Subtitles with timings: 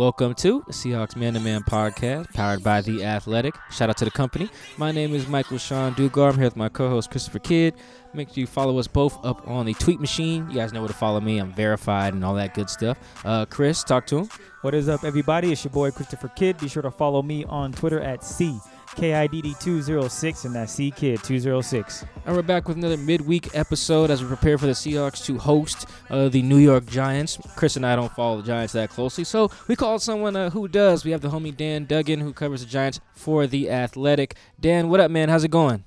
[0.00, 3.54] Welcome to the Seahawks Man to Man podcast, powered by The Athletic.
[3.70, 4.48] Shout out to the company.
[4.78, 6.30] My name is Michael-Shawn Dugar.
[6.30, 7.74] I'm here with my co host, Christopher Kidd.
[8.14, 10.48] Make sure you follow us both up on the tweet machine.
[10.48, 11.36] You guys know where to follow me.
[11.36, 12.96] I'm verified and all that good stuff.
[13.26, 14.30] Uh, Chris, talk to him.
[14.62, 15.52] What is up, everybody?
[15.52, 16.56] It's your boy, Christopher Kidd.
[16.56, 18.58] Be sure to follow me on Twitter at C.
[18.96, 22.04] KIDD206, and that's C Kid 206.
[22.26, 25.86] And we're back with another midweek episode as we prepare for the Seahawks to host
[26.10, 27.38] uh, the New York Giants.
[27.56, 30.66] Chris and I don't follow the Giants that closely, so we called someone uh, who
[30.68, 31.04] does.
[31.04, 34.34] We have the homie Dan Duggan who covers the Giants for The Athletic.
[34.58, 35.28] Dan, what up, man?
[35.28, 35.84] How's it going?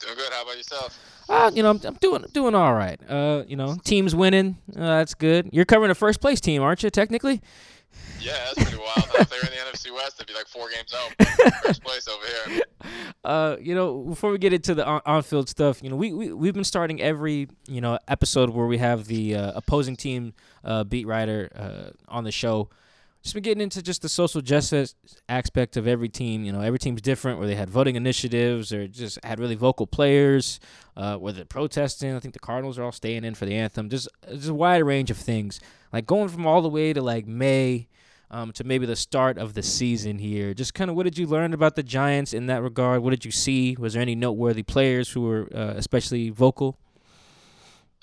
[0.00, 0.32] Doing good.
[0.32, 0.98] How about yourself?
[1.28, 2.98] Uh, you know, I'm, I'm doing doing all right.
[3.08, 4.56] Uh, you know, team's winning.
[4.74, 5.50] Uh, that's good.
[5.52, 6.90] You're covering a first place team, aren't you?
[6.90, 7.42] Technically.
[8.20, 9.08] Yeah, that's pretty wild.
[9.14, 11.54] if they were in the NFC West, it'd be like four games out.
[11.62, 12.24] First place over
[12.54, 12.62] here.
[13.24, 16.32] Uh, you know, before we get into the on- field stuff, you know, we, we
[16.32, 20.32] we've been starting every you know episode where we have the uh, opposing team
[20.64, 22.70] uh, beat writer uh, on the show.
[23.28, 24.94] Just been getting into just the social justice
[25.28, 26.44] aspect of every team.
[26.44, 29.86] You know, every team's different, where they had voting initiatives or just had really vocal
[29.86, 30.60] players,
[30.96, 32.16] uh, where they're protesting.
[32.16, 33.90] I think the Cardinals are all staying in for the anthem.
[33.90, 35.60] Just, just a wide range of things.
[35.92, 37.88] Like going from all the way to like May
[38.30, 40.54] um, to maybe the start of the season here.
[40.54, 43.02] Just kind of what did you learn about the Giants in that regard?
[43.02, 43.76] What did you see?
[43.78, 46.78] Was there any noteworthy players who were uh, especially vocal?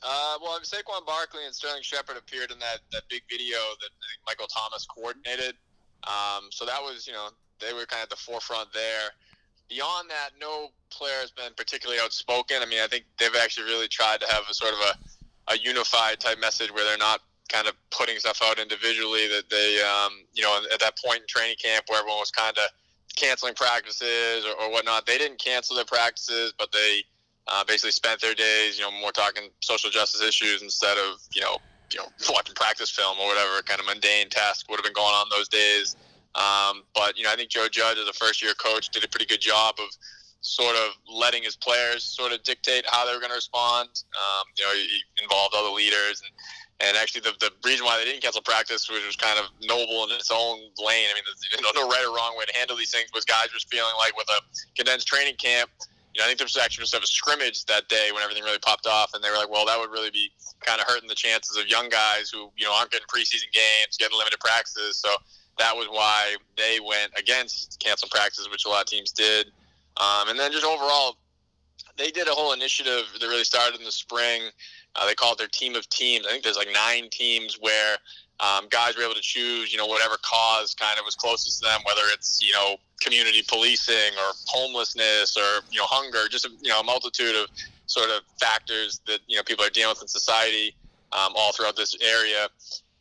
[0.06, 3.90] Uh, well, Saquon Barkley and Sterling Shepard appeared in that, that big video that
[4.28, 5.56] Michael Thomas coordinated.
[6.06, 7.30] Um, so that was, you know,
[7.60, 9.10] they were kind of at the forefront there.
[9.68, 12.58] Beyond that, no player has been particularly outspoken.
[12.62, 15.58] I mean, I think they've actually really tried to have a sort of a, a
[15.58, 20.14] unified type message where they're not kind of putting stuff out individually that they, um,
[20.34, 22.66] you know, at that point in training camp where everyone was kind of
[23.16, 27.04] canceling practices or, or, whatnot, they didn't cancel their practices, but they
[27.48, 31.42] uh, basically spent their days, you know, more talking social justice issues instead of, you
[31.42, 31.58] know,
[31.92, 35.14] you know, watching practice film or whatever kind of mundane task would have been going
[35.14, 35.96] on those days.
[36.36, 39.26] Um, but you know, I think Joe Judge, as a first-year coach, did a pretty
[39.26, 39.88] good job of
[40.42, 43.90] sort of letting his players sort of dictate how they were going to respond.
[44.14, 46.32] Um, you know, he involved other leaders and
[46.82, 50.04] and actually, the, the reason why they didn't cancel practice, which was kind of noble
[50.04, 51.08] in its own lane.
[51.08, 53.08] I mean, there's no, no right or wrong way to handle these things.
[53.14, 54.44] Was guys were feeling like with a
[54.76, 55.70] condensed training camp,
[56.16, 58.60] you know, I think there was actually just a scrimmage that day when everything really
[58.60, 60.32] popped off, and they were like, well, that would really be
[60.62, 63.98] kind of hurting the chances of young guys who you know aren't getting preseason games,
[64.00, 64.98] getting limited practices.
[64.98, 65.10] So
[65.60, 69.48] that was why they went against cancel practices, which a lot of teams did.
[69.98, 71.18] Um, and then just overall,
[71.98, 74.42] they did a whole initiative that really started in the spring
[74.96, 76.26] uh, they call it their team of teams.
[76.26, 77.98] I think there's like nine teams where
[78.40, 81.68] um, guys were able to choose, you know, whatever cause kind of was closest to
[81.68, 86.50] them, whether it's, you know, community policing or homelessness or, you know, hunger, just, a,
[86.62, 87.48] you know, a multitude of
[87.88, 90.76] sort of factors that, you know, people are dealing with in society
[91.12, 92.48] um, all throughout this area.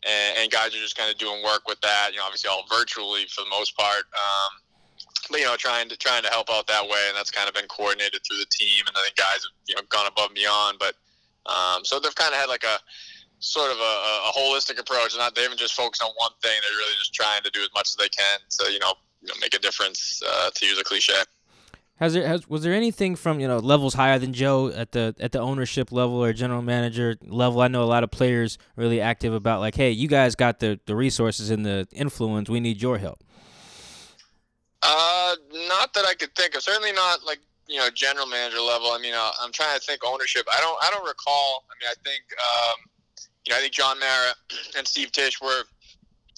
[0.07, 2.65] And, and, guys are just kind of doing work with that, you know, obviously all
[2.69, 4.05] virtually for the most part.
[4.13, 4.61] Um,
[5.31, 7.55] but you know, trying to trying to help out that way, and that's kind of
[7.55, 8.85] been coordinated through the team.
[8.87, 10.79] And I think guys have you know gone above and beyond.
[10.79, 10.95] But
[11.49, 12.79] um, so they've kind of had like a
[13.39, 13.95] sort of a,
[14.29, 15.17] a, holistic approach.
[15.17, 16.53] Not they haven't just focused on one thing.
[16.53, 19.29] They're really just trying to do as much as they can to you know, you
[19.29, 20.23] know make a difference.
[20.27, 21.15] Uh, to use a cliche.
[21.97, 25.15] Has there has, was there anything from you know levels higher than Joe at the
[25.19, 27.61] at the ownership level or general manager level?
[27.61, 30.79] I know a lot of players really active about like, hey, you guys got the
[30.87, 32.51] the resources and the influence.
[32.51, 33.23] We need your help.
[34.83, 35.37] Uh,
[35.69, 36.63] not that I could think of.
[36.63, 37.39] Certainly not like
[37.69, 38.89] you know general manager level.
[38.89, 40.47] I mean, uh, I'm trying to think ownership.
[40.53, 41.65] I don't I don't recall.
[41.71, 42.91] I mean, I think um,
[43.47, 44.33] you know I think John Mara
[44.77, 45.63] and Steve Tisch were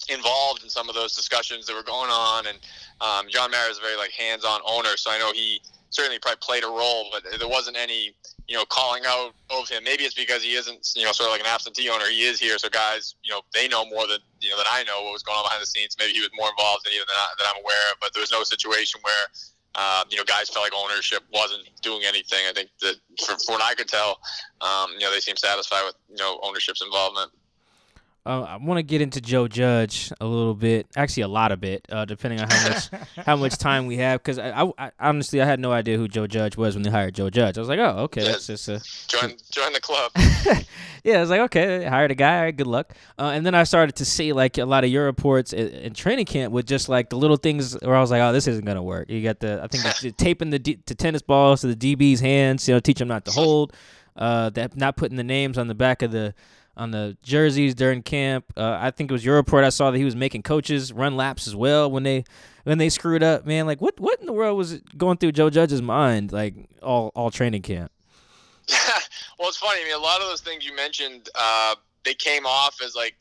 [0.09, 2.57] involved in some of those discussions that were going on, and
[3.01, 6.39] um, John Mara is a very like hands-on owner, so I know he certainly probably
[6.41, 8.15] played a role, but there wasn't any
[8.47, 9.83] you know calling out of him.
[9.83, 12.05] Maybe it's because he isn't you know sort of like an absentee owner.
[12.05, 14.83] He is here, so guys you know they know more than you know than I
[14.83, 15.95] know what was going on behind the scenes.
[15.99, 18.21] Maybe he was more involved than even than, I, than I'm aware of, but there
[18.21, 19.27] was no situation where
[19.77, 22.39] uh, you know, guys felt like ownership wasn't doing anything.
[22.49, 24.19] I think that, from what I could tell,
[24.61, 27.31] um, you know, they seem satisfied with you know ownership's involvement.
[28.27, 31.61] Uh, I want to get into Joe Judge a little bit, actually a lot of
[31.61, 32.89] bit, uh, depending on how much
[33.25, 34.21] how much time we have.
[34.21, 36.89] Because I, I, I, honestly I had no idea who Joe Judge was when they
[36.89, 37.57] hired Joe Judge.
[37.57, 40.11] I was like, oh, okay, yeah, that's just a join join the club.
[41.05, 42.43] yeah, I was like, okay, hired a guy.
[42.43, 42.93] Right, good luck.
[43.17, 45.93] Uh, and then I started to see like a lot of your reports in, in,
[45.93, 48.65] training camp with just like the little things where I was like, oh, this isn't
[48.65, 49.09] gonna work.
[49.09, 52.19] You got the I think the, taping the, D, the tennis balls to the DB's
[52.19, 53.71] hands, you know, teach them not to hold.
[54.17, 56.33] Uh, that not putting the names on the back of the
[56.77, 58.45] on the jerseys during camp.
[58.55, 59.65] Uh, I think it was your report.
[59.65, 62.23] I saw that he was making coaches run laps as well when they
[62.63, 63.45] when they screwed up.
[63.45, 66.31] Man, like what what in the world was going through Joe Judge's mind?
[66.31, 67.91] Like all all training camp.
[69.39, 69.81] well, it's funny.
[69.81, 73.15] I mean, a lot of those things you mentioned, uh, they came off as like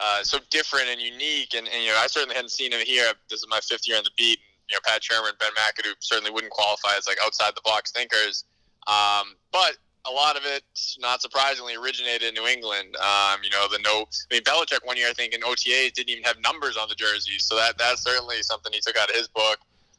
[0.00, 1.54] uh, so different and unique.
[1.54, 3.12] And, and, you know, I certainly hadn't seen him here.
[3.28, 4.38] This is my fifth year on the beat.
[4.38, 7.92] And, you know, Pat Shurmur, Ben McAdoo certainly wouldn't qualify as like outside the box
[7.92, 8.44] thinkers.
[8.86, 9.76] Um, but
[10.06, 10.62] a lot of it,
[10.98, 12.96] not surprisingly, originated in New England.
[12.96, 16.10] Um, you know, the no, I mean, Belichick one year, I think in OTAs didn't
[16.10, 19.16] even have numbers on the jerseys, so that that's certainly something he took out of
[19.16, 19.58] his book.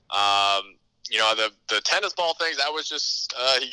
[0.09, 0.75] Um,
[1.09, 3.71] you know, the the tennis ball things, that was just uh, he,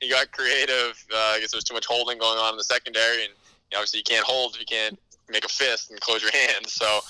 [0.00, 1.04] he got creative.
[1.12, 3.32] Uh, I guess there was too much holding going on in the secondary, and
[3.70, 4.98] you know, obviously you can't hold you can't
[5.30, 6.72] make a fist and close your hands.
[6.72, 7.00] So,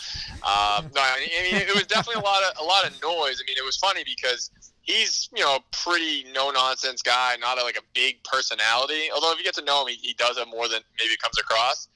[0.43, 3.41] uh, no, I mean, it was definitely a lot of a lot of noise.
[3.41, 4.51] I mean, it was funny because
[4.83, 9.11] he's you know a pretty no nonsense guy, not a, like a big personality.
[9.15, 11.39] Although if you get to know him, he, he does have more than maybe comes
[11.39, 11.89] across.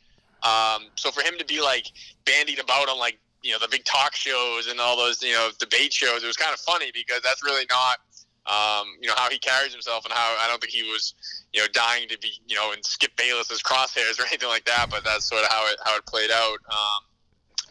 [0.43, 1.87] Um, so for him to be like
[2.27, 5.51] bandied about on like you know the big talk shows and all those you know
[5.59, 7.99] debate shows, it was kind of funny because that's really not
[8.47, 11.15] um, you know how he carries himself and how I don't think he was
[11.53, 14.87] you know dying to be you know in Skip Bayless's crosshairs or anything like that.
[14.91, 16.59] But that's sort of how it how it played out.
[16.71, 17.14] Um,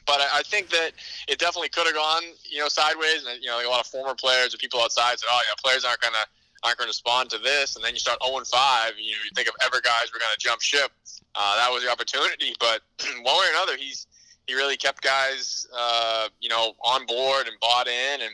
[0.05, 0.91] but I, I think that
[1.27, 3.25] it definitely could have gone, you know, sideways.
[3.25, 5.55] And you know, like a lot of former players or people outside said, "Oh, yeah,
[5.63, 6.25] players aren't gonna
[6.63, 8.93] aren't gonna respond to this." And then you start 0 and 5.
[8.97, 10.91] You, know, you think of ever guys were gonna jump ship.
[11.35, 12.81] Uh, that was the opportunity, but
[13.23, 14.07] one way or another, he's
[14.47, 18.31] he really kept guys, uh, you know, on board and bought in, and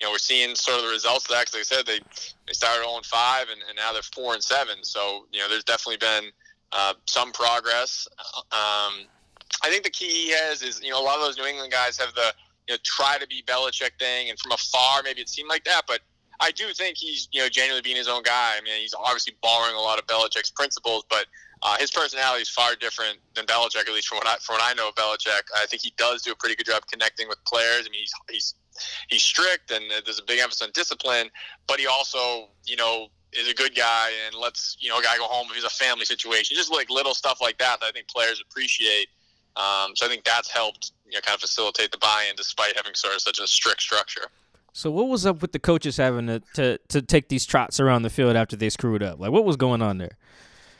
[0.00, 1.46] you know, we're seeing sort of the results of that.
[1.46, 2.00] Cause like I said, they
[2.46, 4.78] they started 0 and 5, and, and now they're 4 and 7.
[4.82, 6.30] So you know, there's definitely been
[6.72, 8.08] uh, some progress.
[8.52, 9.06] Um,
[9.62, 11.72] I think the key he has is, you know, a lot of those New England
[11.72, 12.32] guys have the,
[12.68, 15.82] you know, try to be Belichick thing, and from afar, maybe it seemed like that,
[15.86, 16.00] but
[16.40, 18.54] I do think he's, you know, genuinely being his own guy.
[18.56, 21.26] I mean, he's obviously borrowing a lot of Belichick's principles, but
[21.62, 24.62] uh, his personality is far different than Belichick, at least from what I from what
[24.64, 25.42] I know of Belichick.
[25.56, 27.86] I think he does do a pretty good job connecting with players.
[27.86, 28.54] I mean, he's he's
[29.08, 31.28] he's strict, and there's a big emphasis on discipline,
[31.66, 35.18] but he also, you know, is a good guy and lets you know a guy
[35.18, 36.56] go home if he's a family situation.
[36.56, 39.08] Just like little stuff like that that I think players appreciate.
[39.56, 42.94] Um, so I think that's helped you know kind of facilitate the buy-in despite having
[42.94, 44.26] sort of such a strict structure.
[44.72, 48.02] So what was up with the coaches having to, to, to take these trots around
[48.02, 49.18] the field after they screwed up?
[49.18, 50.16] Like what was going on there?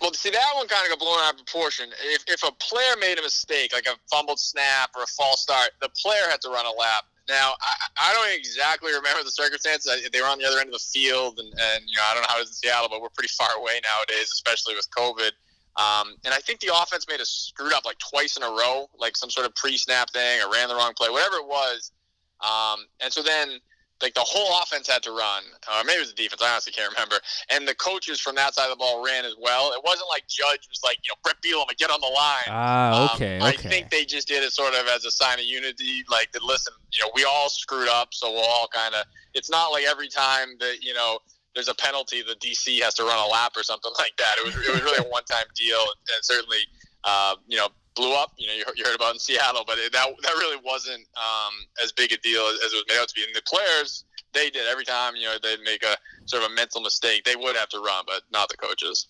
[0.01, 1.91] Well, see that one kind of got blown out of proportion.
[2.05, 5.71] If if a player made a mistake, like a fumbled snap or a false start,
[5.83, 7.05] the player had to run a lap.
[7.29, 10.09] Now I, I don't exactly remember the circumstances.
[10.11, 12.23] They were on the other end of the field, and, and you know I don't
[12.23, 15.33] know how it is in Seattle, but we're pretty far away nowadays, especially with COVID.
[15.77, 18.89] Um, and I think the offense made a screwed up like twice in a row,
[18.99, 21.93] like some sort of pre-snap thing or ran the wrong play, whatever it was.
[22.41, 23.61] Um, and so then
[24.03, 26.43] like the whole offense had to run, or maybe it was the defense.
[26.43, 27.17] I honestly can't remember.
[27.51, 29.73] And the coaches from that side of the ball ran as well.
[29.73, 32.49] It wasn't like Judge was like, you know, Bret Bielema, get on the line.
[32.49, 33.59] Ah, okay, um, okay.
[33.59, 36.03] I think they just did it sort of as a sign of unity.
[36.11, 39.05] Like, that, listen, you know, we all screwed up, so we'll all kind of.
[39.35, 41.19] It's not like every time that you know
[41.55, 44.37] there's a penalty, the DC has to run a lap or something like that.
[44.39, 46.59] It was it was really a one time deal, and, certainly
[47.05, 48.33] uh, you know blew up.
[48.37, 51.55] You know you, you heard about in Seattle, but it, that that really wasn't um,
[51.83, 53.25] as big a deal as, as it was made out to be.
[53.25, 56.55] And the players they did every time you know they'd make a sort of a
[56.55, 59.09] mental mistake, they would have to run, but not the coaches.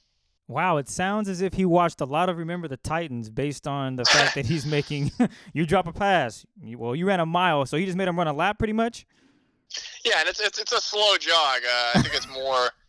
[0.49, 3.95] Wow, it sounds as if he watched a lot of Remember the Titans based on
[3.95, 5.13] the fact that he's making
[5.53, 6.45] you drop a pass.
[6.61, 9.07] Well, you ran a mile, so he just made him run a lap pretty much.
[10.05, 11.61] Yeah, and it's it's, it's a slow jog.
[11.65, 12.71] Uh, I think it's more.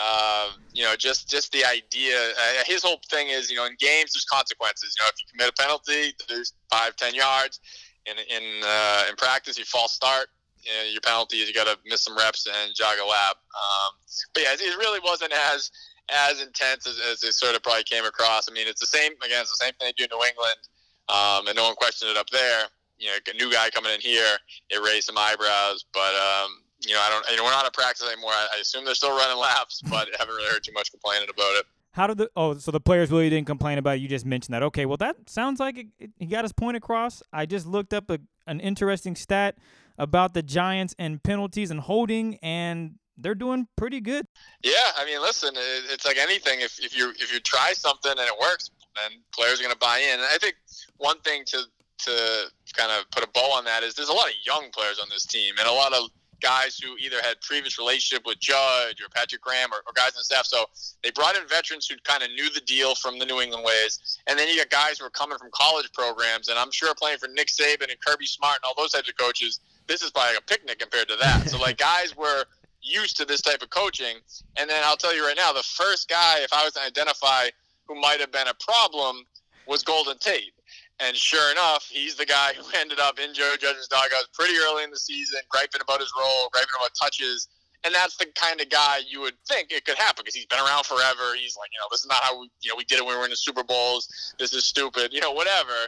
[0.00, 2.14] Uh, you know, just just the idea.
[2.14, 4.94] Uh, his whole thing is, you know, in games there's consequences.
[4.96, 7.58] You know, if you commit a penalty, there's five, ten yards.
[8.06, 10.28] In in uh, in practice, you false start.
[10.62, 13.36] You know, your penalty is you got to miss some reps and jog a lap.
[13.56, 13.90] Um,
[14.34, 15.70] but yeah, it, really wasn't as
[16.10, 18.48] as intense as, as it sort of probably came across.
[18.48, 19.40] I mean, it's the same again.
[19.40, 20.60] It's the same thing they do in New England,
[21.08, 22.68] um, and no one questioned it up there.
[22.98, 24.36] You know, a new guy coming in here,
[24.70, 27.30] it raised some eyebrows, but um, you know, I don't.
[27.30, 28.30] You know, we're not at practice anymore.
[28.32, 31.52] I, I assume they're still running laps, but haven't really heard too much complaining about
[31.58, 31.66] it.
[31.92, 34.00] How did the oh so the players really didn't complain about it.
[34.00, 36.76] you just mentioned that okay well that sounds like it, it, he got his point
[36.76, 39.56] across I just looked up a, an interesting stat
[39.96, 44.26] about the Giants and penalties and holding and they're doing pretty good.
[44.62, 46.60] Yeah, I mean, listen, it's like anything.
[46.60, 49.78] If, if you if you try something and it works, then players are going to
[49.78, 50.14] buy in.
[50.14, 50.54] And I think
[50.98, 51.62] one thing to
[51.98, 54.98] to kind of put a bow on that is there's a lot of young players
[54.98, 56.08] on this team and a lot of
[56.40, 60.20] guys who either had previous relationship with Judge or Patrick Graham or, or guys on
[60.20, 60.46] the staff.
[60.46, 60.66] So
[61.02, 64.18] they brought in veterans who kind of knew the deal from the New England ways,
[64.26, 66.48] and then you got guys who are coming from college programs.
[66.48, 69.16] And I'm sure playing for Nick Saban and Kirby Smart and all those types of
[69.16, 71.48] coaches, this is probably like a picnic compared to that.
[71.48, 72.44] so like guys were
[72.80, 74.16] used to this type of coaching.
[74.56, 77.48] And then I'll tell you right now, the first guy, if I was to identify
[77.86, 79.24] who might have been a problem,
[79.66, 80.52] was Golden Tate.
[81.00, 84.84] And sure enough, he's the guy who ended up in Joe Judge's doghouse pretty early
[84.84, 87.48] in the season, griping about his role, griping about touches.
[87.84, 90.58] And that's the kind of guy you would think it could happen because he's been
[90.58, 91.34] around forever.
[91.38, 93.14] He's like, you know, this is not how we, you know, we did it when
[93.14, 94.34] we were in the Super Bowls.
[94.38, 95.86] This is stupid, you know, whatever.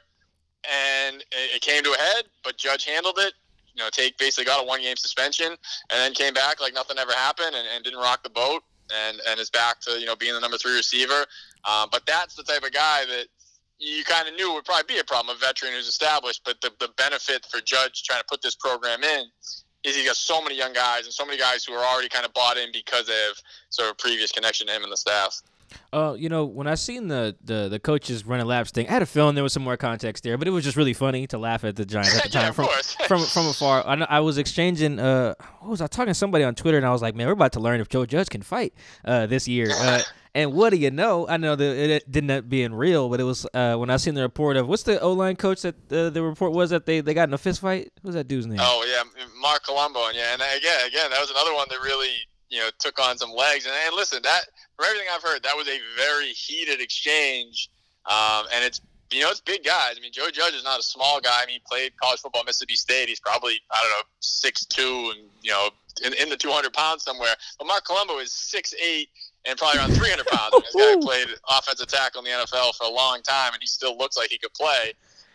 [0.71, 3.35] And it came to a head, but Judge handled it
[3.75, 5.59] you know, Tate basically got a one game suspension and
[5.91, 8.63] then came back like nothing ever happened and, and didn't rock the boat
[8.93, 11.25] and, and is back to, you know, being the number three receiver.
[11.65, 13.27] Um, but that's the type of guy that
[13.81, 16.43] you kind of knew would probably be a problem, a veteran who's established.
[16.45, 19.25] But the, the benefit for Judge trying to put this program in
[19.83, 22.27] is he got so many young guys and so many guys who are already kind
[22.27, 25.41] of bought in because of sort of previous connection to him and the staff.
[25.93, 29.03] Uh, you know, when I seen the, the the coaches running laps thing, I had
[29.03, 31.39] a feeling there was some more context there, but it was just really funny to
[31.39, 32.69] laugh at the Giants at the time yeah, from,
[33.07, 33.87] from from afar.
[33.87, 34.99] I, I was exchanging.
[34.99, 37.33] Uh, what was I talking to somebody on Twitter, and I was like, man, we're
[37.33, 38.75] about to learn if Joe Judge can fight
[39.05, 39.69] uh, this year.
[39.71, 40.03] Uh,
[40.35, 41.27] and what do you know?
[41.29, 44.23] I know that it didn't being real, but it was uh, when I seen the
[44.23, 47.15] report of what's the O line coach that uh, the report was that they, they
[47.15, 47.91] got in a fist fight.
[48.03, 48.59] What was that dude's name?
[48.61, 52.11] Oh yeah, Marc Colombo, and yeah, and again, again, that was another one that really
[52.49, 53.67] you know took on some legs.
[53.67, 54.45] And, and listen, that
[54.81, 57.69] from everything I've heard, that was a very heated exchange.
[58.07, 59.95] Um, and it's you know it's big guys.
[59.97, 61.43] I mean, Joe Judge is not a small guy.
[61.43, 63.09] I mean, he played college football at Mississippi State.
[63.09, 65.69] He's probably I don't know six two and you know
[66.05, 67.35] in, in the two hundred pounds somewhere.
[67.59, 69.11] But Marc Colombo is six eight
[69.47, 70.55] and probably around 300 pounds.
[70.63, 73.97] this guy played offensive tackle in the NFL for a long time, and he still
[73.97, 74.93] looks like he could play.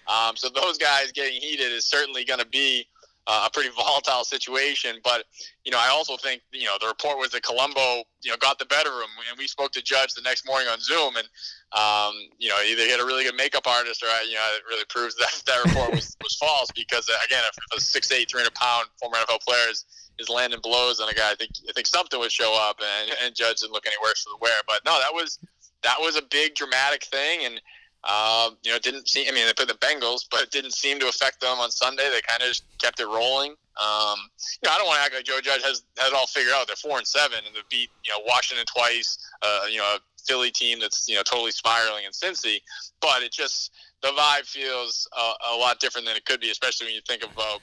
[0.08, 2.88] Um, so those guys getting heated is certainly going to be
[3.28, 4.98] uh, a pretty volatile situation.
[5.04, 5.26] But
[5.64, 8.60] you know, I also think you know the report was that Colombo you know got
[8.60, 11.28] the better of him, and we spoke to Judge the next morning on Zoom, and
[11.74, 14.64] um, you know either he had a really good makeup artist, or you know it
[14.70, 18.30] really proves that that report was, was false because uh, again, if a six eight,
[18.30, 19.86] three hundred pound former NFL player is,
[20.20, 23.12] is landing blows on a guy, I think I think something would show up, and,
[23.24, 24.58] and Judge didn't look any worse for the wear.
[24.68, 25.40] But no, that was
[25.84, 27.62] that was a big dramatic thing, and
[28.06, 29.26] um, you know, didn't seem.
[29.28, 32.04] I mean, they played the Bengals, but it didn't seem to affect them on Sunday.
[32.12, 33.56] They kind of just kept it rolling.
[33.82, 34.20] Um,
[34.62, 36.54] you know, I don't want to act like Joe Judge has has it all figured
[36.54, 36.68] out.
[36.68, 39.18] They're four and seven, and they beat you know Washington twice.
[39.42, 42.62] Uh, you know, a Philly team that's you know totally spiraling in Cincy.
[43.02, 43.72] But it just
[44.02, 45.08] the vibe feels
[45.52, 47.62] a lot different than it could be, especially when you think about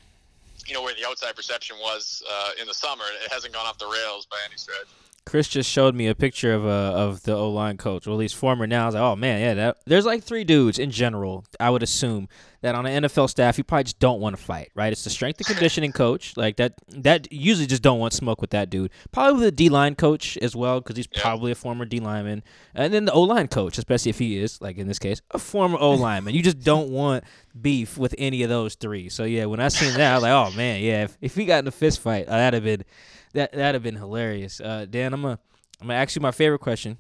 [0.67, 3.05] you know where the outside perception was uh, in the summer.
[3.25, 4.89] It hasn't gone off the rails by any stretch.
[5.25, 8.17] Chris just showed me a picture of uh, of the O line coach, or at
[8.17, 8.83] least former now.
[8.83, 11.45] I was like, oh man, yeah, that, there's like three dudes in general.
[11.61, 12.29] I would assume
[12.62, 14.93] that on an NFL staff, you probably just don't want to fight, right?
[14.93, 16.75] It's the strength and conditioning coach, like that.
[16.88, 18.91] That usually just don't want smoke with that dude.
[19.12, 22.43] Probably the D line coach as well, because he's probably a former D lineman,
[22.75, 25.38] and then the O line coach, especially if he is, like in this case, a
[25.38, 26.35] former O lineman.
[26.35, 27.23] You just don't want
[27.61, 29.09] beef with any of those three.
[29.09, 31.45] So yeah, when I seen that, I was like, oh man, yeah, if, if he
[31.45, 32.85] got in a fist fight, that'd have been
[33.33, 34.61] that that'd have been hilarious.
[34.61, 35.39] Uh, Dan, I'm gonna
[35.81, 36.99] I'm gonna ask you my favorite question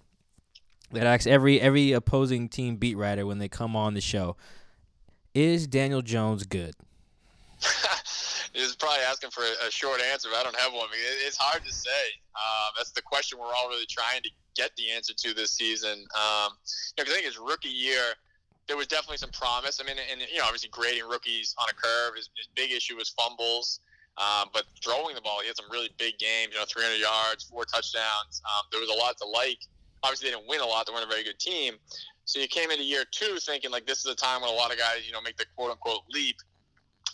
[0.92, 4.36] that asks every every opposing team beat writer when they come on the show.
[5.34, 6.74] Is Daniel Jones good?
[8.52, 10.28] He's probably asking for a, short answer.
[10.36, 10.88] I don't have one.
[11.26, 12.04] it's hard to say.
[12.34, 15.92] Uh, that's the question we're all really trying to get the answer to this season.
[15.92, 16.52] Um,
[16.98, 18.12] you know, I think his rookie year,
[18.68, 19.80] there was definitely some promise.
[19.80, 22.16] I mean, and you know, obviously grading rookies on a curve.
[22.16, 23.80] His, his big issue was fumbles.
[24.18, 26.52] Um, but throwing the ball, he had some really big games.
[26.52, 28.42] You know, 300 yards, four touchdowns.
[28.44, 29.58] Um, there was a lot to like.
[30.02, 30.86] Obviously, they didn't win a lot.
[30.86, 31.74] They weren't a very good team.
[32.24, 34.72] So you came into year two thinking like this is a time when a lot
[34.72, 36.36] of guys, you know, make the quote unquote leap.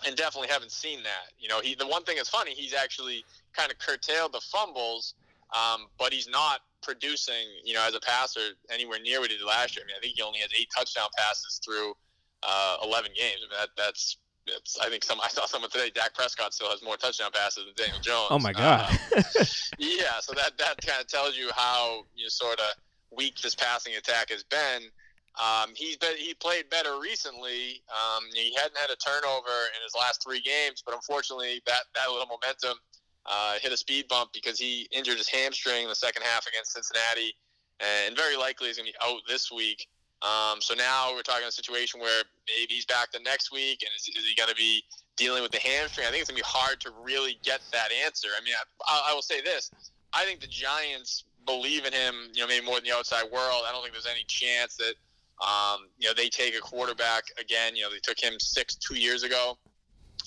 [0.06, 1.32] and definitely haven't seen that.
[1.38, 5.14] You know, he the one thing that's funny, he's actually kind of curtailed the fumbles,
[5.54, 9.46] um, but he's not producing, you know, as a passer anywhere near what he did
[9.46, 9.84] last year.
[9.84, 11.94] I mean, I think he only has eight touchdown passes through
[12.42, 13.38] uh, 11 games.
[13.38, 14.18] I mean, that, that's
[14.56, 15.90] it's, I think some I saw someone today.
[15.94, 18.28] Dak Prescott still has more touchdown passes than Daniel Jones.
[18.30, 18.90] Oh my god.
[18.90, 18.98] Um,
[19.78, 22.66] yeah, so that that kind of tells you how you know, sort of
[23.16, 24.90] weak this passing attack has been.
[25.38, 27.82] Um, he's been he played better recently.
[27.88, 32.10] Um, he hadn't had a turnover in his last three games, but unfortunately, that that
[32.10, 32.78] little momentum
[33.24, 36.72] uh, hit a speed bump because he injured his hamstring in the second half against
[36.72, 37.36] Cincinnati,
[37.80, 39.86] and very likely is going to be out this week.
[40.22, 43.90] Um, so now we're talking a situation where maybe he's back the next week, and
[43.96, 44.82] is, is he going to be
[45.16, 46.06] dealing with the hamstring?
[46.06, 48.28] I think it's going to be hard to really get that answer.
[48.36, 48.54] I mean,
[48.86, 49.70] I, I will say this:
[50.12, 53.62] I think the Giants believe in him, you know, maybe more than the outside world.
[53.66, 54.94] I don't think there's any chance that,
[55.40, 57.76] um, you know, they take a quarterback again.
[57.76, 59.56] You know, they took him six two years ago.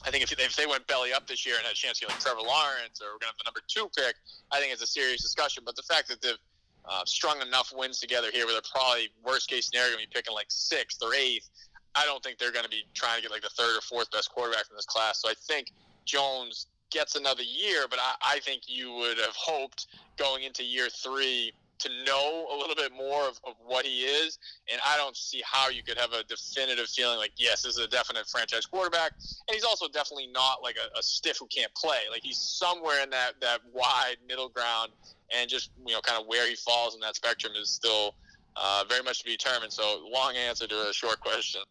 [0.04, 2.08] I think if, if they went belly up this year and had a chance to
[2.08, 4.16] get like Trevor Lawrence or we're going to have the number two pick,
[4.52, 5.64] I think it's a serious discussion.
[5.66, 6.42] But the fact that they've
[6.86, 10.14] uh, strung enough wins together here where they're probably worst case scenario going to be
[10.14, 11.50] picking like sixth or eighth.
[11.96, 14.10] I don't think they're going to be trying to get like the third or fourth
[14.12, 15.22] best quarterback in this class.
[15.22, 15.72] So I think
[16.06, 20.90] Jones gets another year, but I, I think you would have hoped going into year
[20.90, 24.38] three to know a little bit more of, of what he is.
[24.72, 27.84] And I don't see how you could have a definitive feeling like, yes, this is
[27.84, 29.12] a definite franchise quarterback.
[29.48, 32.00] And he's also definitely not like a, a stiff who can't play.
[32.10, 34.92] Like he's somewhere in that, that wide middle ground
[35.36, 38.16] and just, you know, kind of where he falls in that spectrum is still
[38.56, 39.74] uh, very much to be determined.
[39.74, 41.62] So long answer to a short question.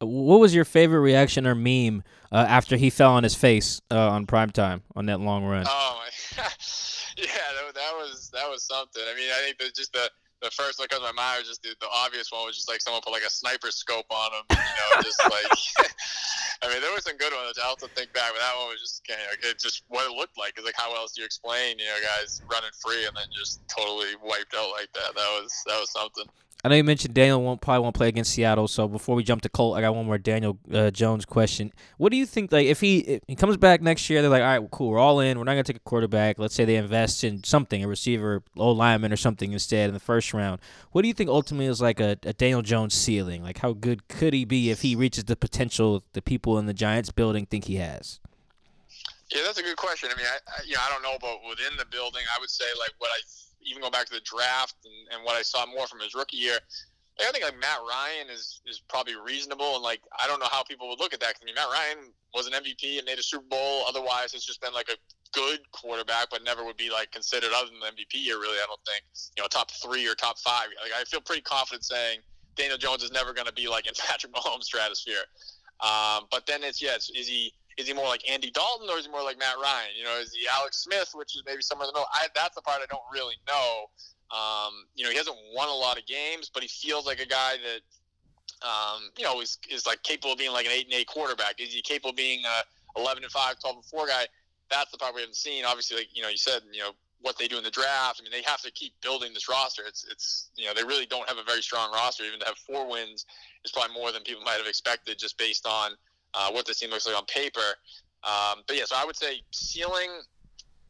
[0.00, 4.10] What was your favorite reaction or meme uh, after he fell on his face uh,
[4.10, 5.64] on prime time on that long run?
[5.68, 6.00] Oh
[6.36, 6.44] my,
[7.16, 9.02] yeah, that, that was that was something.
[9.02, 10.10] I mean, I think that just the
[10.42, 12.68] the first one comes to my mind was just the, the obvious one was just
[12.68, 15.90] like someone put like a sniper scope on him, you know, just like.
[16.62, 17.58] I mean, there were some good ones.
[17.60, 20.16] I also think back, but that one was just kind of it just what it
[20.16, 20.56] looked like.
[20.56, 23.60] Is like how else do you explain, you know, guys running free and then just
[23.68, 25.12] totally wiped out like that?
[25.12, 26.24] That was that was something.
[26.64, 28.66] I know you mentioned Daniel won't probably won't play against Seattle.
[28.68, 31.74] So before we jump to Colt, I got one more Daniel uh, Jones question.
[31.98, 32.52] What do you think?
[32.52, 34.88] Like, if he if he comes back next year, they're like, all right, well, cool,
[34.88, 35.36] we're all in.
[35.36, 36.38] We're not gonna take a quarterback.
[36.38, 40.00] Let's say they invest in something, a receiver, old lineman, or something instead in the
[40.00, 40.62] first round.
[40.92, 43.42] What do you think ultimately is like a, a Daniel Jones ceiling?
[43.42, 46.72] Like, how good could he be if he reaches the potential the people in the
[46.72, 48.20] Giants building think he has?
[49.30, 50.08] Yeah, that's a good question.
[50.10, 52.22] I mean, I, I you know I don't know but within the building.
[52.34, 53.20] I would say like what I
[53.64, 56.36] even go back to the draft and, and what I saw more from his rookie
[56.36, 56.58] year.
[57.20, 60.64] I think like Matt Ryan is is probably reasonable, and like I don't know how
[60.64, 61.34] people would look at that.
[61.40, 63.84] I mean, Matt Ryan was an MVP and made a Super Bowl.
[63.86, 64.96] Otherwise, it's just been like a
[65.32, 68.40] good quarterback, but never would be like considered other than the MVP year.
[68.40, 69.04] Really, I don't think
[69.36, 70.66] you know top three or top five.
[70.82, 72.18] Like I feel pretty confident saying
[72.56, 75.24] Daniel Jones is never going to be like in Patrick Mahomes' stratosphere.
[75.80, 79.06] Um, but then it's yes, is he is he more like Andy Dalton or is
[79.06, 79.90] he more like Matt Ryan?
[79.96, 82.08] You know, is he Alex Smith, which is maybe somewhere in the middle?
[82.12, 83.90] I, that's the part I don't really know.
[84.30, 87.26] Um, you know, he hasn't won a lot of games, but he feels like a
[87.26, 90.94] guy that, um, you know, is, is like capable of being like an eight and
[90.94, 91.60] eight quarterback.
[91.60, 94.26] Is he capable of being a 11 and five, 12 and four guy?
[94.70, 95.64] That's the part we haven't seen.
[95.64, 98.20] Obviously, like, you know, you said, you know, what they do in the draft.
[98.20, 99.82] I mean, they have to keep building this roster.
[99.86, 102.22] It's, it's, you know, they really don't have a very strong roster.
[102.24, 103.24] Even to have four wins
[103.64, 105.92] is probably more than people might have expected just based on
[106.34, 107.60] uh, what this team looks like on paper.
[108.24, 110.10] Um, but yeah, so I would say ceiling.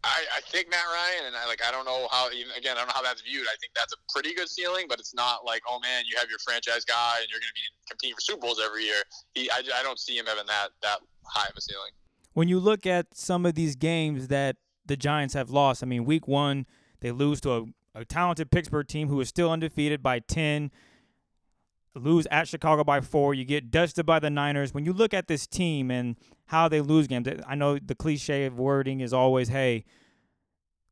[0.04, 2.80] I, I think Matt Ryan, and I like I don't know how even again I
[2.80, 3.46] don't know how that's viewed.
[3.46, 6.28] I think that's a pretty good ceiling, but it's not like oh man, you have
[6.28, 9.02] your franchise guy and you're going to be competing for Super Bowls every year.
[9.34, 11.90] He, I, I don't see him having that that high of a ceiling.
[12.34, 16.04] When you look at some of these games that the Giants have lost, I mean,
[16.04, 16.66] Week One
[17.00, 20.70] they lose to a, a talented Pittsburgh team who is still undefeated by ten
[21.94, 23.34] lose at Chicago by four.
[23.34, 24.74] You get dusted by the Niners.
[24.74, 28.46] When you look at this team and how they lose games, I know the cliche
[28.46, 29.84] of wording is always, hey,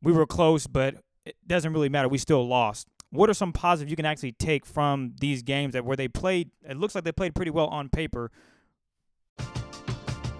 [0.02, 2.08] we were close, but it doesn't really matter.
[2.08, 2.88] We still lost.
[3.10, 6.50] What are some positives you can actually take from these games that where they played?
[6.68, 8.30] It looks like they played pretty well on paper.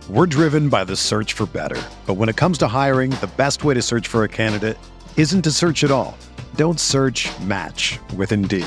[0.09, 1.81] We're driven by the search for better.
[2.07, 4.79] But when it comes to hiring, the best way to search for a candidate
[5.17, 6.17] isn't to search at all.
[6.57, 8.67] Don't search match with Indeed.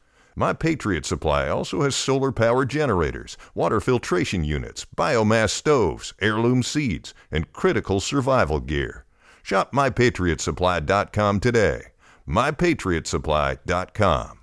[0.35, 7.13] My Patriot Supply also has solar power generators, water filtration units, biomass stoves, heirloom seeds,
[7.29, 9.05] and critical survival gear.
[9.43, 11.81] Shop MyPatriotSupply.com today.
[12.27, 14.37] MyPatriotSupply.com.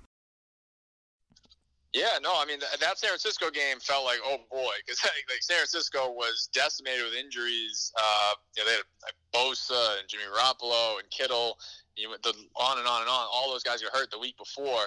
[1.93, 5.25] Yeah, no, I mean th- that San Francisco game felt like oh boy, because like,
[5.27, 7.91] like, San Francisco was decimated with injuries.
[7.97, 11.57] Uh, you know, they had like, Bosa and Jimmy Garoppolo and Kittle.
[11.95, 13.27] You went the, on and on and on.
[13.33, 14.85] All those guys got hurt the week before.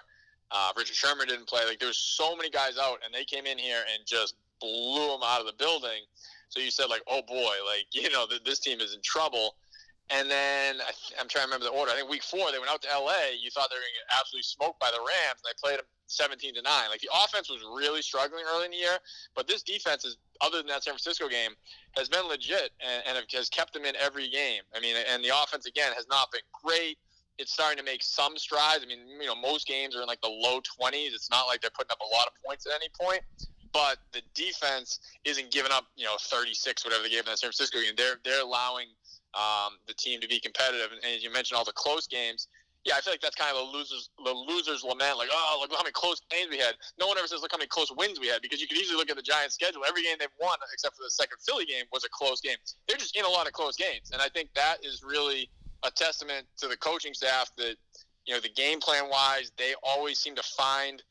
[0.52, 1.64] Uh, Richard Sherman didn't play.
[1.66, 5.20] Like there's so many guys out, and they came in here and just blew them
[5.24, 6.04] out of the building.
[6.50, 9.56] So you said like, oh boy, like you know th- this team is in trouble.
[10.10, 11.92] And then I am trying to remember the order.
[11.92, 13.32] I think week four they went out to LA.
[13.40, 15.78] You thought they were going to get absolutely smoked by the Rams, and they played
[15.78, 16.90] them 17 to nine.
[16.90, 18.98] Like the offense was really struggling early in the year,
[19.34, 21.52] but this defense is other than that San Francisco game
[21.96, 24.62] has been legit and, and has kept them in every game.
[24.76, 26.98] I mean, and the offense again has not been great
[27.38, 28.84] it's starting to make some strides.
[28.84, 31.14] I mean, you know, most games are in like the low 20s.
[31.14, 33.22] It's not like they're putting up a lot of points at any point,
[33.72, 37.48] but the defense isn't giving up, you know, 36, whatever they gave in that San
[37.48, 37.94] Francisco game.
[37.96, 38.88] They're they're allowing
[39.34, 40.92] um, the team to be competitive.
[40.92, 42.48] And, and you mentioned all the close games.
[42.84, 45.16] Yeah, I feel like that's kind of the losers the losers lament.
[45.16, 46.74] Like, oh, look how many close games we had.
[46.98, 48.98] No one ever says look how many close wins we had because you could easily
[48.98, 49.82] look at the Giants' schedule.
[49.86, 52.56] Every game they've won, except for the second Philly game, was a close game.
[52.88, 55.48] They're just in a lot of close games, and I think that is really
[55.84, 57.76] a testament to the coaching staff that
[58.24, 61.02] you know the game plan wise they always seem to find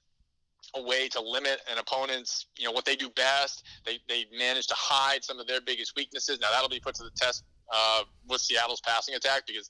[0.76, 4.68] a way to limit an opponent's you know what they do best they they manage
[4.68, 8.04] to hide some of their biggest weaknesses now that'll be put to the test uh,
[8.28, 9.70] with Seattle's passing attack because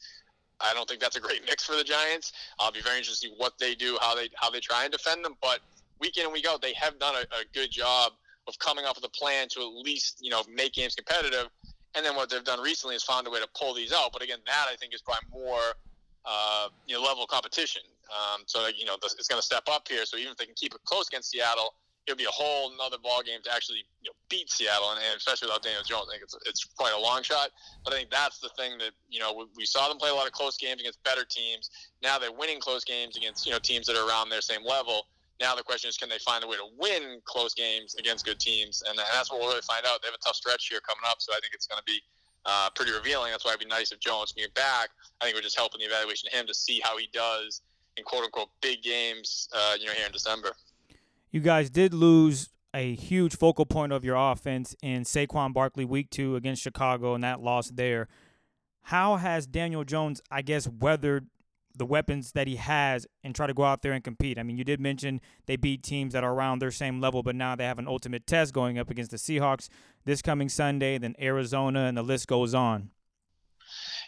[0.60, 2.34] I don't think that's a great mix for the Giants.
[2.60, 4.92] I'll be very interested to see what they do, how they how they try and
[4.92, 5.36] defend them.
[5.42, 5.60] But
[6.00, 8.14] week in and week out, they have done a, a good job
[8.48, 11.48] of coming up with a plan to at least you know make games competitive.
[11.96, 14.12] And then what they've done recently is found a way to pull these out.
[14.14, 15.76] But again, that I think is probably more
[16.26, 17.82] uh, you know level of competition.
[18.12, 20.06] Um, so you know it's going to step up here.
[20.06, 21.76] So even if they can keep it close against Seattle,
[22.08, 25.18] it'll be a whole another ball game to actually you know, beat Seattle, and, and,
[25.18, 27.50] especially without Daniel Jones, I think it's it's quite a long shot.
[27.84, 30.14] But I think that's the thing that you know we, we, saw them play a
[30.14, 31.70] lot of close games against better teams.
[32.02, 35.08] Now they're winning close games against you know teams that are around their same level.
[35.42, 38.40] Now the question is, can they find a way to win close games against good
[38.40, 38.84] teams?
[38.88, 40.02] And, that's what we'll really find out.
[40.02, 42.00] They have a tough stretch here coming up, so I think it's going to be
[42.46, 43.32] uh, pretty revealing.
[43.32, 44.90] That's why it'd be nice if Jones can get back.
[45.20, 47.62] I think we're just helping the evaluation of him to see how he does
[47.98, 50.54] in quote unquote big games, uh, you know, here in December.
[51.32, 56.10] You guys did lose a huge focal point of your offense in Saquon Barkley week
[56.10, 58.08] two against Chicago and that loss there.
[58.84, 61.28] How has Daniel Jones, I guess, weathered
[61.76, 64.38] the weapons that he has and try to go out there and compete.
[64.38, 67.36] I mean, you did mention they beat teams that are around their same level, but
[67.36, 69.70] now they have an ultimate test going up against the Seahawks
[70.06, 72.90] this coming Sunday, then Arizona, and the list goes on.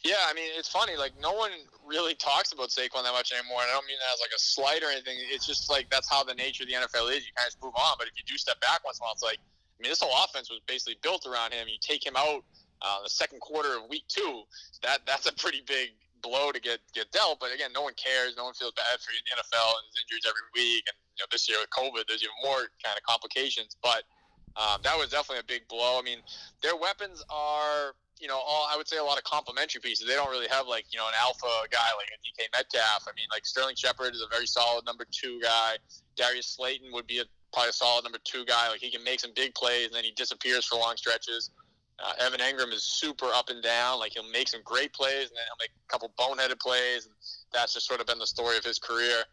[0.04, 0.98] Yeah, I mean, it's funny.
[0.98, 1.52] Like, no one
[1.86, 3.62] really talks about Saquon that much anymore.
[3.62, 5.16] And I don't mean that as like a slight or anything.
[5.32, 7.26] It's just like that's how the nature of the NFL is.
[7.26, 7.96] You kind of move on.
[7.98, 10.02] But if you do step back once in a while, it's like, I mean, this
[10.02, 11.68] whole offense was basically built around him.
[11.68, 12.44] You take him out
[12.84, 14.44] uh, the second quarter of week two,
[14.84, 15.92] that that's a pretty big
[16.24, 17.40] blow to get get dealt.
[17.40, 18.34] But again, no one cares.
[18.40, 20.88] No one feels bad for the NFL and his injuries every week.
[20.88, 23.76] And you know, this year with COVID, there's even more kind of complications.
[23.84, 24.08] But
[24.56, 26.00] um, that was definitely a big blow.
[26.00, 26.24] I mean,
[26.64, 30.08] their weapons are you know, all I would say a lot of complementary pieces.
[30.08, 33.04] They don't really have like you know an alpha guy like a DK Metcalf.
[33.08, 35.76] I mean, like Sterling Shepard is a very solid number two guy.
[36.16, 38.70] Darius Slayton would be a, probably a solid number two guy.
[38.70, 41.52] Like he can make some big plays and then he disappears for long stretches.
[42.00, 44.00] Uh, Evan Engram is super up and down.
[44.00, 47.16] Like he'll make some great plays, and then he'll make a couple boneheaded plays, and
[47.54, 49.24] that's just sort of been the story of his career.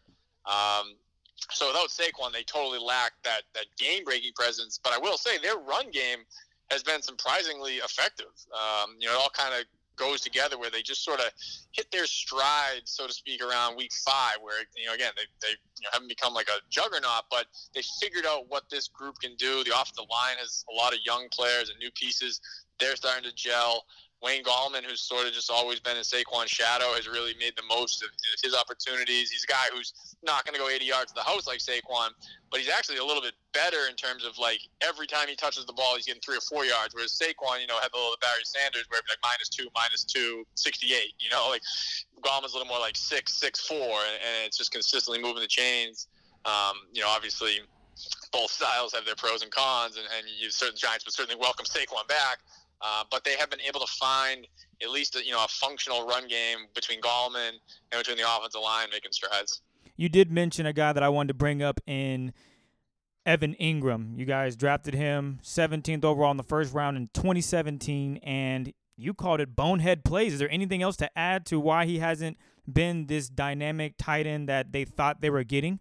[0.45, 0.95] Um,
[1.49, 4.79] so without Saquon, they totally lack that that game breaking presence.
[4.81, 6.19] But I will say their run game
[6.69, 8.31] has been surprisingly effective.
[8.53, 9.65] Um, you know, it all kind of
[10.01, 11.27] goes together where they just sort of
[11.71, 15.51] hit their stride, so to speak, around week five, where you know again they, they
[15.51, 19.35] you know, haven't become like a juggernaut, but they figured out what this group can
[19.35, 19.63] do.
[19.63, 22.41] The offensive line has a lot of young players and new pieces.
[22.79, 23.85] They're starting to gel.
[24.21, 27.63] Wayne Gallman, who's sort of just always been in Saquon's shadow, has really made the
[27.67, 28.09] most of
[28.43, 29.31] his opportunities.
[29.31, 32.09] He's a guy who's not going to go 80 yards to the house like Saquon,
[32.51, 35.65] but he's actually a little bit better in terms of like every time he touches
[35.65, 36.93] the ball, he's getting three or four yards.
[36.93, 39.67] Whereas Saquon, you know, had the little Barry Sanders where it'd be like minus two,
[39.73, 41.13] minus two, 68.
[41.19, 41.63] You know, like
[42.21, 45.49] Gallman's a little more like six, six, four, and, and it's just consistently moving the
[45.49, 46.07] chains.
[46.45, 47.59] Um, you know, obviously
[48.31, 51.65] both styles have their pros and cons, and, and you certain Giants would certainly welcome
[51.65, 52.39] Saquon back.
[52.83, 54.47] Uh, but they have been able to find
[54.81, 57.51] at least a, you know a functional run game between Gallman
[57.91, 59.61] and between the offensive line making strides.
[59.95, 62.33] You did mention a guy that I wanted to bring up in
[63.25, 64.17] Evan Engram.
[64.17, 69.41] You guys drafted him 17th overall in the first round in 2017, and you called
[69.41, 70.33] it bonehead plays.
[70.33, 72.37] Is there anything else to add to why he hasn't
[72.71, 75.79] been this dynamic tight end that they thought they were getting?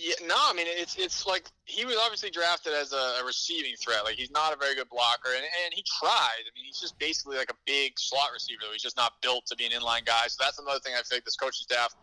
[0.00, 3.76] Yeah, no, I mean it's it's like he was obviously drafted as a, a, receiving
[3.76, 4.02] threat.
[4.02, 6.40] Like he's not a very good blocker, and, and he tried.
[6.40, 8.62] I mean, he's just basically like a big slot receiver.
[8.72, 10.24] He's just not built to be an inline guy.
[10.28, 11.94] So that's another thing I think this coaching staff,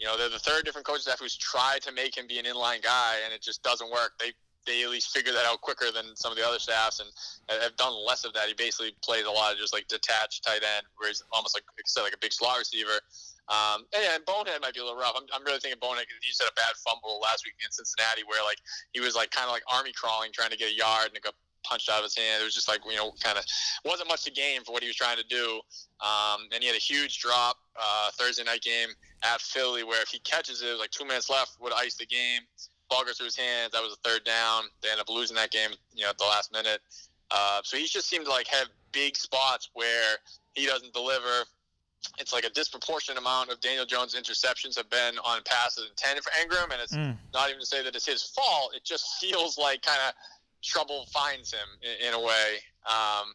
[0.00, 2.46] you know, they're the third different coaching staff who's tried to make him be an
[2.46, 4.16] inline guy, and it just doesn't work.
[4.18, 4.32] They
[4.64, 7.10] they at least figure that out quicker than some of the other staffs, and
[7.60, 8.48] have done less of that.
[8.48, 11.64] He basically plays a lot of just like detached tight end, where he's almost like,
[11.76, 12.96] like I said, like a big slot receiver.
[13.50, 15.14] Um, and, and Bonehead might be a little rough.
[15.16, 17.70] I'm, I'm really thinking Bonehead because he just had a bad fumble last week in
[17.70, 18.58] Cincinnati where like
[18.92, 21.22] he was like kind of like army crawling trying to get a yard and it
[21.22, 22.40] got punched out of his hand.
[22.40, 23.44] It was just like you know kind of
[23.84, 25.60] wasn't much to gain for what he was trying to do.
[26.00, 28.90] Um, and he had a huge drop uh, Thursday night game
[29.22, 32.42] at Philly where if he catches it, like two minutes left would ice the game.
[32.90, 33.72] Ball goes through his hands.
[33.72, 34.64] That was a third down.
[34.82, 36.80] They end up losing that game, you know, at the last minute.
[37.30, 40.16] Uh, so he just seemed to like have big spots where
[40.54, 41.46] he doesn't deliver
[42.18, 46.30] it's like a disproportionate amount of Daniel Jones' interceptions have been on passes intended for
[46.30, 47.16] Engram, and it's mm.
[47.32, 48.72] not even to say that it's his fault.
[48.74, 50.14] It just feels like kind of
[50.62, 52.58] trouble finds him in, in a way.
[52.86, 53.32] Um,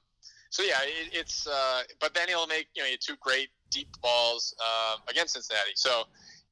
[0.49, 4.55] so yeah, it, it's uh, but then he'll make you know two great deep balls
[4.63, 5.71] uh, against Cincinnati.
[5.75, 6.03] So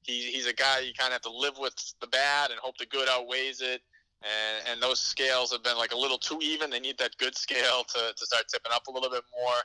[0.02, 2.78] he, he's a guy you kind of have to live with the bad and hope
[2.78, 3.82] the good outweighs it.
[4.22, 6.70] And, and those scales have been like a little too even.
[6.70, 9.56] They need that good scale to, to start tipping up a little bit more.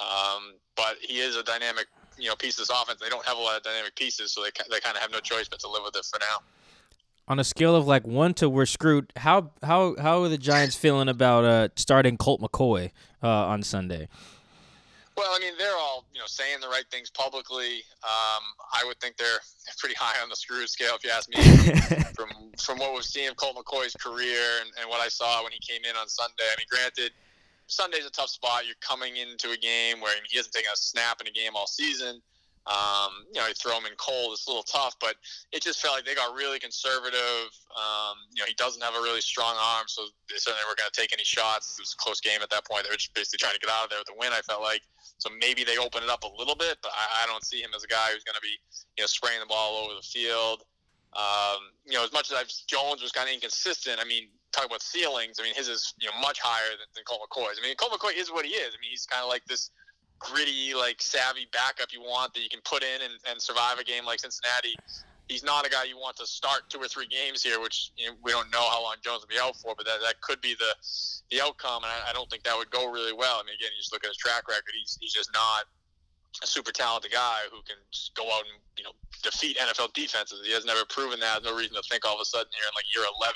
[0.00, 1.86] Um, but he is a dynamic,
[2.18, 3.00] you know, piece of this offense.
[3.00, 5.20] They don't have a lot of dynamic pieces, so they they kind of have no
[5.20, 6.38] choice but to live with it for now.
[7.28, 10.76] On a scale of like one to we're screwed, how how how are the Giants
[10.76, 12.90] feeling about uh, starting Colt McCoy
[13.22, 14.08] uh, on Sunday?
[15.16, 17.82] Well, I mean, they're all you know saying the right things publicly.
[18.04, 19.40] Um, I would think they're
[19.78, 22.04] pretty high on the screw scale, if you ask me.
[22.14, 22.28] from
[22.58, 25.58] from what we've seen of Colt McCoy's career and, and what I saw when he
[25.58, 26.44] came in on Sunday.
[26.44, 27.12] I mean, granted,
[27.66, 28.66] Sunday's a tough spot.
[28.66, 31.66] You're coming into a game where he hasn't taken a snap in a game all
[31.66, 32.22] season.
[32.66, 34.34] Um, you know, you throw him in cold.
[34.34, 35.14] It's a little tough, but
[35.52, 37.46] it just felt like they got really conservative.
[37.70, 40.90] Um, you know, he doesn't have a really strong arm, so they certainly weren't going
[40.90, 41.78] to take any shots.
[41.78, 42.82] It was a close game at that point.
[42.82, 44.34] They were just basically trying to get out of there with a win.
[44.34, 44.82] I felt like
[45.18, 47.70] so maybe they open it up a little bit, but I, I don't see him
[47.70, 48.58] as a guy who's going to be
[48.98, 50.66] you know spraying the ball all over the field.
[51.14, 54.02] Um, you know, as much as I've, Jones was kind of inconsistent.
[54.02, 55.38] I mean, talk about ceilings.
[55.38, 57.60] I mean, his is you know much higher than, than Colt McCoy's.
[57.60, 58.72] I mean, Colt McCoy is what he is.
[58.72, 59.70] I mean, he's kind of like this
[60.18, 63.84] gritty, like savvy backup you want that you can put in and, and survive a
[63.84, 64.74] game like Cincinnati.
[65.28, 68.06] He's not a guy you want to start two or three games here, which you
[68.06, 70.40] know, we don't know how long Jones will be out for, but that, that could
[70.40, 70.72] be the
[71.30, 73.42] the outcome, and I, I don't think that would go really well.
[73.42, 75.66] I mean, again, you just look at his track record; he's he's just not
[76.42, 80.46] a super talented guy who can just go out and you know defeat NFL defenses.
[80.46, 81.42] He has never proven that.
[81.42, 83.34] no reason to think all of a sudden here in like year 11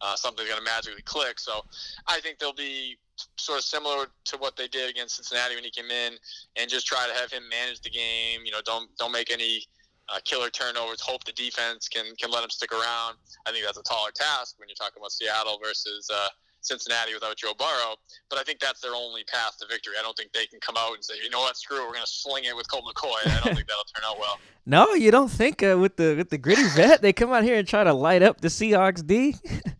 [0.00, 1.38] uh, something's going to magically click.
[1.38, 1.64] So
[2.06, 2.96] I think they'll be
[3.36, 6.14] sort of similar to what they did against Cincinnati when he came in,
[6.56, 8.40] and just try to have him manage the game.
[8.44, 9.62] You know, don't don't make any
[10.08, 11.00] uh, killer turnovers.
[11.00, 13.16] Hope the defense can can let him stick around.
[13.46, 16.08] I think that's a taller task when you're talking about Seattle versus.
[16.12, 16.28] Uh,
[16.60, 17.94] Cincinnati without Joe Burrow,
[18.28, 19.94] but I think that's their only path to victory.
[19.98, 21.94] I don't think they can come out and say, you know what, screw it, we're
[21.94, 23.14] going to sling it with Colt McCoy.
[23.26, 24.38] I don't think that'll turn out well.
[24.66, 27.56] No, you don't think uh, with the with the gritty vet they come out here
[27.56, 29.36] and try to light up the Seahawks D?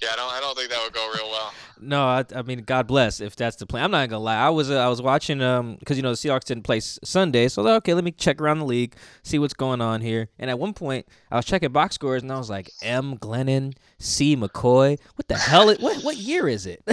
[0.00, 0.32] Yeah, I don't.
[0.32, 1.52] I don't think that would go real well.
[1.80, 3.84] No, I, I, mean, God bless if that's the plan.
[3.84, 4.36] I'm not gonna lie.
[4.36, 7.48] I was uh, I was watching um because you know the Seahawks didn't play Sunday,
[7.48, 10.28] so like, okay, let me check around the league, see what's going on here.
[10.38, 13.18] And at one point, I was checking box scores, and I was like, M.
[13.18, 14.36] Glennon, C.
[14.36, 14.98] McCoy.
[15.16, 15.66] What the hell?
[15.66, 16.82] What what year is it?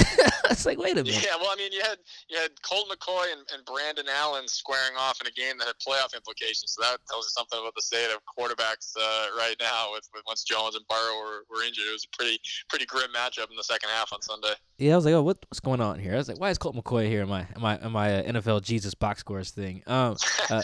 [0.50, 1.24] it's like, wait a minute.
[1.24, 1.98] Yeah, well, I mean, you had
[2.30, 5.76] you had Colt McCoy and, and Brandon Allen squaring off in a game that had
[5.86, 6.76] playoff implications.
[6.76, 9.92] So that tells you something about the state of quarterbacks uh, right now.
[9.94, 13.10] With, with once Jones and Burrow were, were injured, it was a pretty pretty grim
[13.16, 14.54] matchup in the second half on Sunday.
[14.78, 16.14] Yeah, I was like, oh, what, what's going on here?
[16.14, 18.24] I was like, why is Colt McCoy here in my in my in my uh,
[18.24, 19.82] NFL Jesus box scores thing?
[19.88, 20.18] Um,
[20.50, 20.62] uh,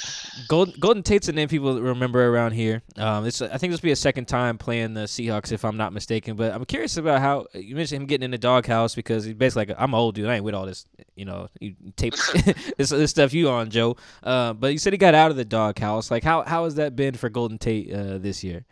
[0.50, 2.82] Golden Golden Tate's a name people remember around here.
[2.98, 5.78] Um, it's I think this will be a second time playing the Seahawks if I'm
[5.78, 6.36] not mistaken.
[6.36, 9.68] But I'm curious about how you mentioned him getting in the doghouse because he's basically
[9.68, 10.28] like, I'm an old dude.
[10.28, 12.14] I ain't with all this, you know, you tape
[12.78, 13.96] this, this stuff you on, Joe.
[14.24, 16.12] Uh, but you said he got out of the doghouse.
[16.12, 18.66] Like, how how has that been for Golden Tate uh, this year?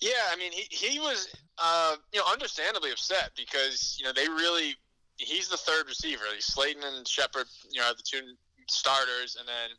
[0.00, 4.28] Yeah, I mean, he, he was, uh, you know, understandably upset because, you know, they
[4.28, 4.74] really,
[5.16, 6.24] he's the third receiver.
[6.30, 8.20] Like Slayton and Shepard, you know, are the two
[8.68, 9.70] starters, and then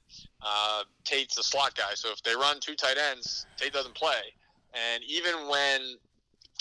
[0.42, 1.94] uh, Tate's the slot guy.
[1.94, 4.34] So if they run two tight ends, Tate doesn't play.
[4.74, 5.82] And even when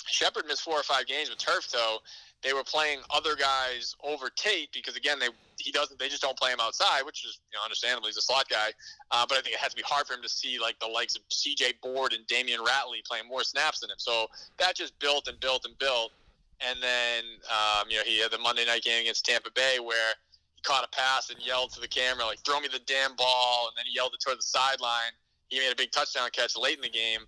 [0.07, 1.99] Shepard missed four or five games with turf toe,
[2.43, 6.39] they were playing other guys over Tate because again they he doesn't they just don't
[6.39, 8.69] play him outside, which is you know he's a slot guy.
[9.11, 10.87] Uh, but I think it has to be hard for him to see like the
[10.87, 11.75] likes of C.J.
[11.83, 13.99] Board and Damion Ratley playing more snaps than him.
[13.99, 16.13] So that just built and built and built.
[16.61, 20.15] And then um, you know he had the Monday night game against Tampa Bay where
[20.55, 23.69] he caught a pass and yelled to the camera like "Throw me the damn ball,"
[23.69, 25.13] and then he yelled it toward the sideline
[25.49, 27.21] he made a big touchdown catch late in the game.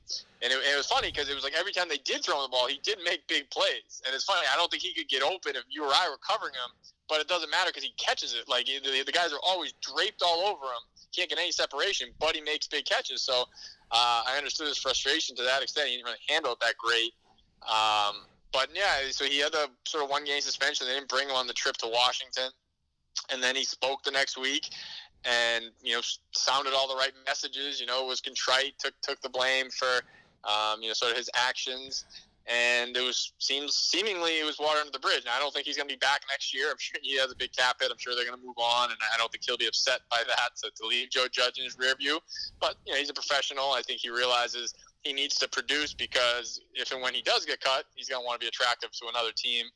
[0.42, 2.42] And it, it was funny because it was like every time they did throw him
[2.44, 4.02] the ball, he did make big plays.
[4.06, 6.20] And it's funny, I don't think he could get open if you or I were
[6.20, 6.70] covering him,
[7.08, 8.48] but it doesn't matter because he catches it.
[8.48, 10.84] Like the, the, guys are always draped all over him.
[11.14, 13.22] Can't get any separation, but he makes big catches.
[13.22, 13.44] So
[13.90, 15.88] uh, I understood his frustration to that extent.
[15.88, 17.12] He didn't really handle it that great.
[17.64, 20.86] Um, but yeah, so he had the sort of one game suspension.
[20.86, 22.50] They didn't bring him on the trip to Washington.
[23.32, 24.70] And then he spoke the next week
[25.24, 26.00] and you know
[26.32, 27.80] sounded all the right messages.
[27.80, 30.02] You know, was contrite, took took the blame for
[30.44, 32.04] um, you know sort of his actions,
[32.46, 35.20] and it was seems seemingly it was water under the bridge.
[35.20, 36.70] And I don't think he's going to be back next year.
[36.70, 37.90] I'm sure he has a big cap hit.
[37.90, 40.22] I'm sure they're going to move on, and I don't think he'll be upset by
[40.26, 42.20] that to, to leave Joe Judge in his rear view.
[42.60, 43.72] But you know, he's a professional.
[43.72, 47.60] I think he realizes he needs to produce because if and when he does get
[47.60, 49.66] cut, he's going to want to be attractive to another team.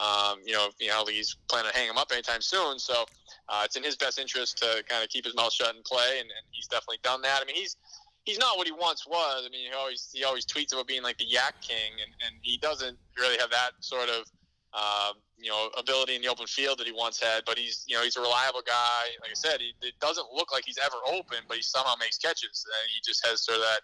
[0.00, 2.78] Um, you know, you know, he's planning to hang him up anytime soon.
[2.78, 3.04] So
[3.50, 6.18] uh, it's in his best interest to kind of keep his mouth shut and play,
[6.20, 7.40] and, and, he's definitely done that.
[7.42, 7.76] I mean, he's
[8.24, 9.44] he's not what he once was.
[9.46, 12.36] I mean, he always he always tweets about being like the YAC king, and, and
[12.42, 14.24] he doesn't really have that sort of
[14.72, 17.44] uh, you know ability in the open field that he once had.
[17.44, 19.02] But he's you know he's a reliable guy.
[19.20, 22.18] Like I said, he, it doesn't look like he's ever open, but he somehow makes
[22.18, 23.80] catches, and he just has sort of that.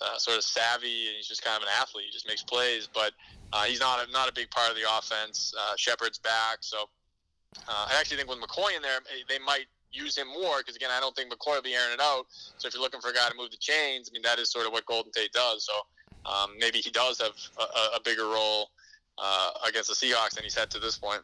[0.00, 2.06] Uh, sort of savvy, and he's just kind of an athlete.
[2.06, 3.12] He just makes plays, but
[3.52, 5.52] uh, he's not a, not a big part of the offense.
[5.58, 6.88] Uh, Shepard's back, so
[7.68, 10.90] uh, I actually think with McCoy in there, they might use him more because again,
[10.92, 12.26] I don't think McCoy will be airing it out.
[12.58, 14.50] So if you're looking for a guy to move the chains, I mean that is
[14.50, 15.66] sort of what Golden Tate does.
[15.66, 18.70] So um, maybe he does have a, a bigger role
[19.18, 21.22] uh, against the Seahawks than he's had to this point.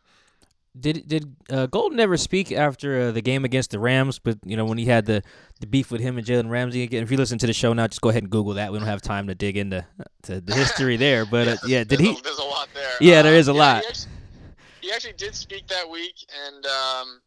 [0.78, 4.18] Did did uh, Golden ever speak after uh, the game against the Rams?
[4.18, 5.22] But you know when he had the,
[5.64, 6.82] the beef with him and Jalen Ramsey.
[6.82, 8.70] Again, if you listen to the show now, just go ahead and Google that.
[8.70, 9.84] We don't have time to dig into
[10.24, 11.24] to the history there.
[11.34, 12.18] But uh, yeah, did there's he?
[12.18, 12.90] A, there's a lot there.
[13.00, 13.82] Yeah, there is a yeah, lot.
[13.82, 14.12] He actually,
[14.82, 16.14] he actually, did speak that week,
[16.46, 17.20] and um,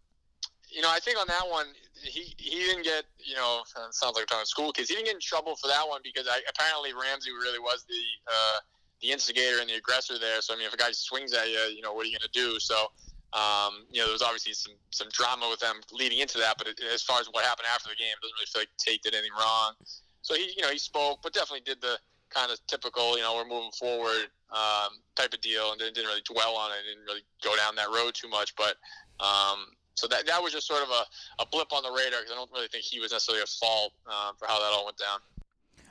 [0.69, 1.65] you know I think on that one
[2.03, 4.87] he he didn't get you know sounds like we're talking school kids.
[4.87, 8.03] He didn't get in trouble for that one because I, apparently Ramsey really was the
[8.27, 8.57] uh,
[9.01, 10.39] the instigator and the aggressor there.
[10.41, 12.29] So I mean, if a guy swings at you, you know what are you going
[12.31, 12.59] to do?
[12.59, 12.91] So
[13.33, 16.67] um, you know, there was obviously some some drama with them leading into that, but
[16.93, 19.13] as far as what happened after the game, it doesn't really feel like Tate did
[19.13, 19.73] anything wrong.
[20.21, 21.97] So he, you know, he spoke, but definitely did the
[22.29, 26.23] kind of typical, you know, we're moving forward um, type of deal, and didn't really
[26.23, 28.55] dwell on it, didn't really go down that road too much.
[28.55, 28.79] But
[29.19, 31.03] um, so that that was just sort of a,
[31.43, 33.91] a blip on the radar because I don't really think he was necessarily at fault
[34.07, 35.19] uh, for how that all went down.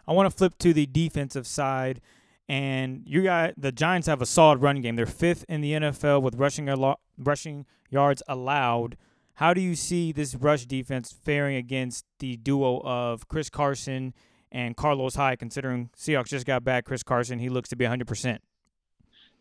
[0.08, 2.00] I want to flip to the defensive side.
[2.48, 4.94] And you got the Giants have a solid run game.
[4.94, 6.68] They're fifth in the NFL with rushing
[7.18, 8.96] rushing yards allowed.
[9.34, 14.14] How do you see this rush defense faring against the duo of Chris Carson
[14.50, 15.38] and Carlos Hyde?
[15.38, 18.06] Considering Seahawks just got back Chris Carson, he looks to be 100.
[18.06, 18.40] percent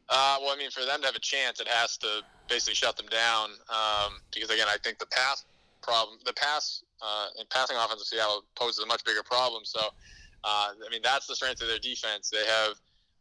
[0.10, 2.96] uh, well, I mean, for them to have a chance, it has to basically shut
[2.96, 3.50] them down.
[3.70, 5.46] Um, because again, I think the pass
[5.82, 9.66] problem, the pass uh, and passing offense of Seattle poses a much bigger problem.
[9.66, 12.30] So, uh, I mean, that's the strength of their defense.
[12.30, 12.76] They have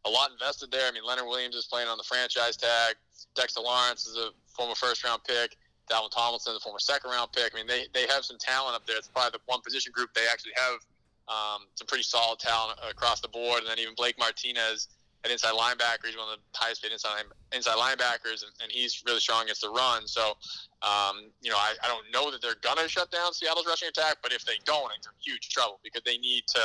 [0.05, 0.87] a lot invested there.
[0.87, 2.95] I mean, Leonard Williams is playing on the franchise tag.
[3.35, 5.57] Dexter Lawrence is a former first round pick.
[5.89, 7.53] Dalvin Tomlinson the former second round pick.
[7.53, 8.97] I mean, they, they have some talent up there.
[8.97, 10.81] It's probably the one position group they actually have
[11.27, 13.59] um, some pretty solid talent across the board.
[13.59, 14.87] And then even Blake Martinez
[15.25, 16.05] an inside linebacker.
[16.05, 17.23] He's one of the highest paid inside
[17.53, 20.07] inside linebackers, and, and he's really strong against the run.
[20.07, 20.37] So,
[20.85, 24.17] um, you know, I, I don't know that they're gonna shut down Seattle's rushing attack,
[24.21, 26.61] but if they don't, they're in huge trouble because they need to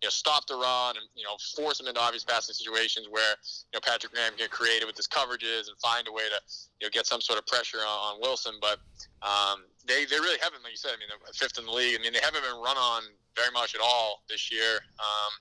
[0.00, 3.36] you know, stop the run and, you know, force them into obvious passing situations where,
[3.68, 6.40] you know, Patrick Graham can get creative with his coverages and find a way to,
[6.80, 8.56] you know, get some sort of pressure on, on Wilson.
[8.60, 8.80] But
[9.20, 12.00] um, they, they really haven't, like you said, I mean, fifth in the league.
[12.00, 13.02] I mean, they haven't been run on
[13.36, 14.80] very much at all this year.
[14.96, 15.32] Um,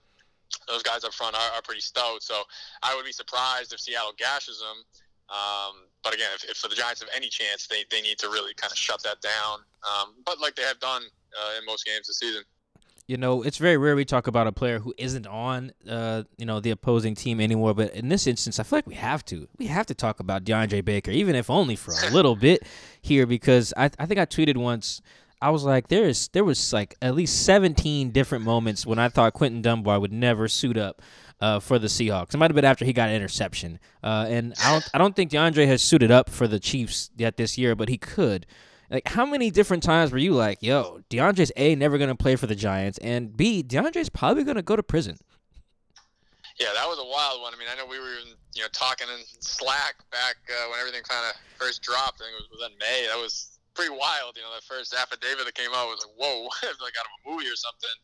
[0.67, 2.21] those guys up front are, are pretty stout.
[2.21, 2.43] So
[2.83, 4.83] I would be surprised if Seattle gashes them.
[5.31, 8.27] Um, but again, if, if, for the Giants have any chance, they, they need to
[8.27, 9.63] really kind of shut that down.
[9.87, 12.43] Um, but like they have done uh, in most games this season
[13.09, 16.45] you know, it's very rare we talk about a player who isn't on, uh, you
[16.45, 17.73] know, the opposing team anymore.
[17.73, 19.47] But in this instance, I feel like we have to.
[19.57, 22.61] We have to talk about DeAndre Baker, even if only for a little bit
[23.01, 25.01] here, because I, I think I tweeted once.
[25.41, 29.09] I was like, there is, there was like at least 17 different moments when I
[29.09, 31.01] thought Quinton Dunbar would never suit up.
[31.41, 32.33] Uh, for the Seahawks.
[32.33, 35.15] It might have been after he got an interception, uh, and I don't, I don't
[35.15, 38.45] think DeAndre has suited up for the Chiefs yet this year, but he could.
[38.89, 42.35] Like, how many different times were you like, yo, DeAndre's A, never going to play
[42.35, 45.17] for the Giants, and B, DeAndre's probably going to go to prison?
[46.59, 47.53] Yeah, that was a wild one.
[47.53, 48.19] I mean, I know we were,
[48.55, 52.19] you know, talking in Slack back uh, when everything kind of first dropped.
[52.19, 53.07] I think it was within May.
[53.07, 54.35] That was pretty wild.
[54.35, 57.07] You know, that first affidavit that came out was like, whoa, it was like out
[57.07, 57.97] of a movie or something.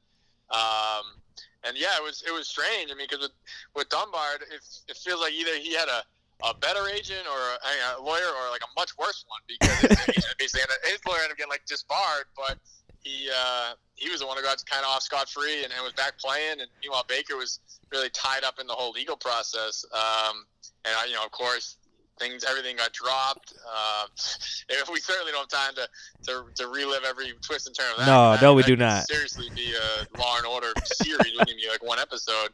[0.55, 1.19] Um,
[1.67, 2.91] and yeah, it was it was strange.
[2.91, 3.35] I mean, because with
[3.75, 6.05] with Dunbar, it, it feels like either he had a
[6.43, 9.81] a better agent or a, a lawyer or like a much worse one because
[10.39, 12.57] basically his lawyer ended up getting like disbarred, but
[13.05, 15.83] he uh, he was the one who got kind of off scot free and, and,
[15.83, 16.59] was back playing.
[16.59, 17.59] And meanwhile, Baker was
[17.91, 19.85] really tied up in the whole legal process.
[19.93, 20.45] Um,
[20.83, 21.77] and I, you know, of course,
[22.19, 23.53] things everything got dropped.
[23.65, 24.07] Uh,
[24.91, 25.87] we certainly don't have time to,
[26.27, 28.07] to, to relive every twist and turn of that.
[28.07, 29.07] No, that, no, we do not.
[29.07, 31.33] Seriously, be a Law and Order series.
[31.37, 32.49] wouldn't be like one episode.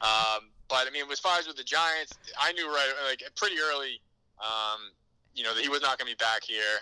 [0.00, 3.56] Um, but I mean, as far as with the Giants, I knew right like pretty
[3.58, 4.00] early,
[4.40, 4.90] um,
[5.34, 6.80] you know, that he was not going to be back here.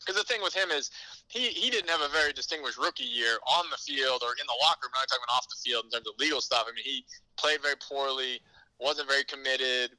[0.00, 0.90] Because um, the thing with him is,
[1.28, 4.58] he he didn't have a very distinguished rookie year on the field or in the
[4.60, 4.92] locker room.
[4.94, 6.64] I'm not talking off the field in terms of legal stuff.
[6.68, 7.04] I mean, he
[7.36, 8.40] played very poorly,
[8.78, 9.96] wasn't very committed.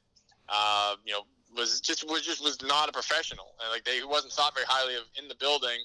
[0.48, 1.22] Uh, you know,
[1.56, 3.54] was just was just was not a professional.
[3.62, 5.78] And like they wasn't thought very highly of in the building.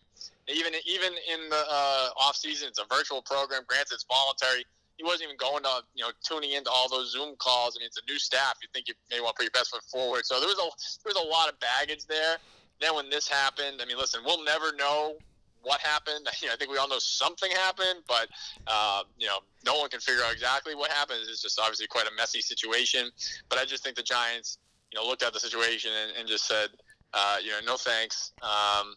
[0.47, 3.63] Even even in the uh, off season, it's a virtual program.
[3.67, 4.65] Granted, it's voluntary
[4.99, 7.77] he wasn't even going to you know tuning into all those Zoom calls.
[7.77, 8.55] I mean, it's a new staff.
[8.61, 10.25] You think you may want to put your best foot forward.
[10.25, 10.67] So there was a
[11.03, 12.35] there was a lot of baggage there.
[12.81, 15.15] Then when this happened, I mean, listen, we'll never know
[15.61, 16.27] what happened.
[16.41, 18.27] You know, I think we all know something happened, but
[18.67, 21.19] uh, you know, no one can figure out exactly what happened.
[21.29, 23.09] It's just obviously quite a messy situation.
[23.47, 24.57] But I just think the Giants,
[24.91, 26.69] you know, looked at the situation and, and just said,
[27.13, 28.33] uh, you know, no thanks.
[28.43, 28.95] Um,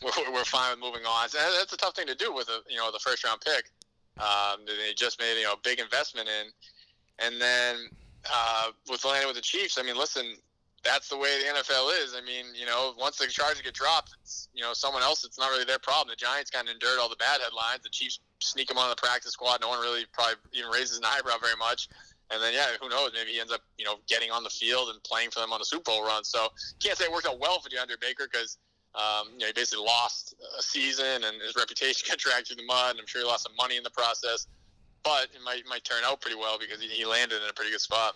[0.02, 1.28] we're, we're fine with moving on.
[1.32, 3.70] That's a tough thing to do with a you know the first round pick
[4.18, 7.76] um, they just made you know a big investment in, and then
[8.32, 10.36] uh, with landing with the Chiefs, I mean, listen,
[10.84, 12.14] that's the way the NFL is.
[12.14, 15.24] I mean, you know, once the charges get dropped, it's you know someone else.
[15.24, 16.08] It's not really their problem.
[16.08, 17.80] The Giants kind of endured all the bad headlines.
[17.82, 19.60] The Chiefs sneak him on the practice squad.
[19.60, 21.88] No one really probably even raises an eyebrow very much.
[22.30, 23.10] And then yeah, who knows?
[23.14, 25.58] Maybe he ends up you know getting on the field and playing for them on
[25.58, 26.24] the Super Bowl run.
[26.24, 26.48] So
[26.82, 28.58] can't say it worked out well for DeAndre Baker because
[28.94, 32.66] um, you know, he basically lost a season and his reputation got dragged through the
[32.66, 32.92] mud.
[32.92, 34.46] And I'm sure he lost some money in the process,
[35.02, 37.70] but it might might turn out pretty well because he, he landed in a pretty
[37.70, 38.14] good spot.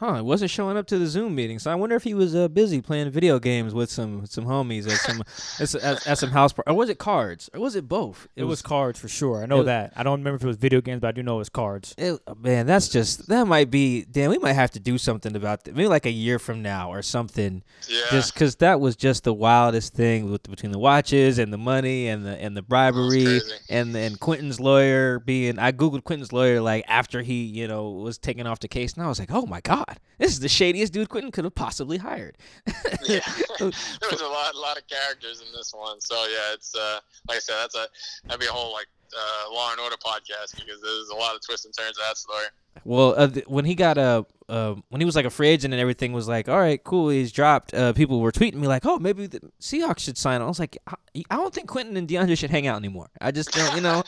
[0.00, 0.14] Huh?
[0.14, 2.48] He wasn't showing up to the Zoom meeting, so I wonder if he was uh,
[2.48, 5.20] busy playing video games with some some homies at some
[5.60, 8.26] at, at, some house party, or was it cards, or was it both?
[8.34, 9.42] It, it was, was, cards for sure.
[9.42, 9.92] I know that.
[9.94, 11.94] I don't remember if it was video games, but I do know it was cards.
[11.98, 14.06] It, man, that's just that might be.
[14.10, 15.76] Damn, we might have to do something about that.
[15.76, 17.62] Maybe like a year from now or something.
[17.86, 18.00] Yeah.
[18.10, 22.08] Just because that was just the wildest thing with between the watches and the money
[22.08, 25.58] and the and the bribery and and Quinton's lawyer being.
[25.58, 29.04] I googled Quinton's lawyer like after he you know was taken off the case, and
[29.04, 31.96] I was like, oh my god this is the shadiest dude Quinton could have possibly
[31.96, 32.36] hired.
[33.04, 33.20] yeah,
[33.58, 33.70] there
[34.10, 36.00] was a lot, lot of characters in this one.
[36.00, 37.86] So yeah, it's uh, like I said, that's a
[38.26, 38.86] that'd be a whole like
[39.16, 42.16] uh, Law and Order podcast because there's a lot of twists and turns of that
[42.16, 42.46] story.
[42.84, 45.48] Well, uh, th- when he got a uh, uh, when he was like a free
[45.48, 47.72] agent and everything was like, all right, cool, he's dropped.
[47.72, 50.42] Uh, people were tweeting me like, oh, maybe the Seahawks should sign him.
[50.42, 50.94] I was like, I,
[51.30, 53.08] I don't think Quinton and DeAndre should hang out anymore.
[53.20, 54.02] I just don't, you know,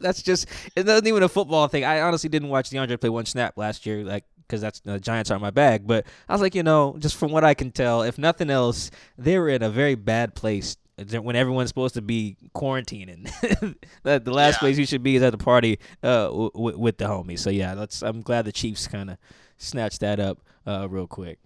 [0.00, 1.84] that's just it wasn't even a football thing.
[1.84, 4.02] I honestly didn't watch DeAndre play one snap last year.
[4.02, 5.86] Like because that's the Giants aren't my bag.
[5.86, 8.90] But I was like, you know, just from what I can tell, if nothing else,
[9.16, 10.76] they were in a very bad place
[11.10, 13.24] when everyone's supposed to be quarantining.
[14.02, 14.58] the last yeah.
[14.58, 17.38] place you should be is at the party uh, w- w- with the homies.
[17.38, 18.02] So yeah, let's.
[18.02, 19.16] I'm glad the Chiefs kind of
[19.56, 21.38] snatched that up uh, real quick.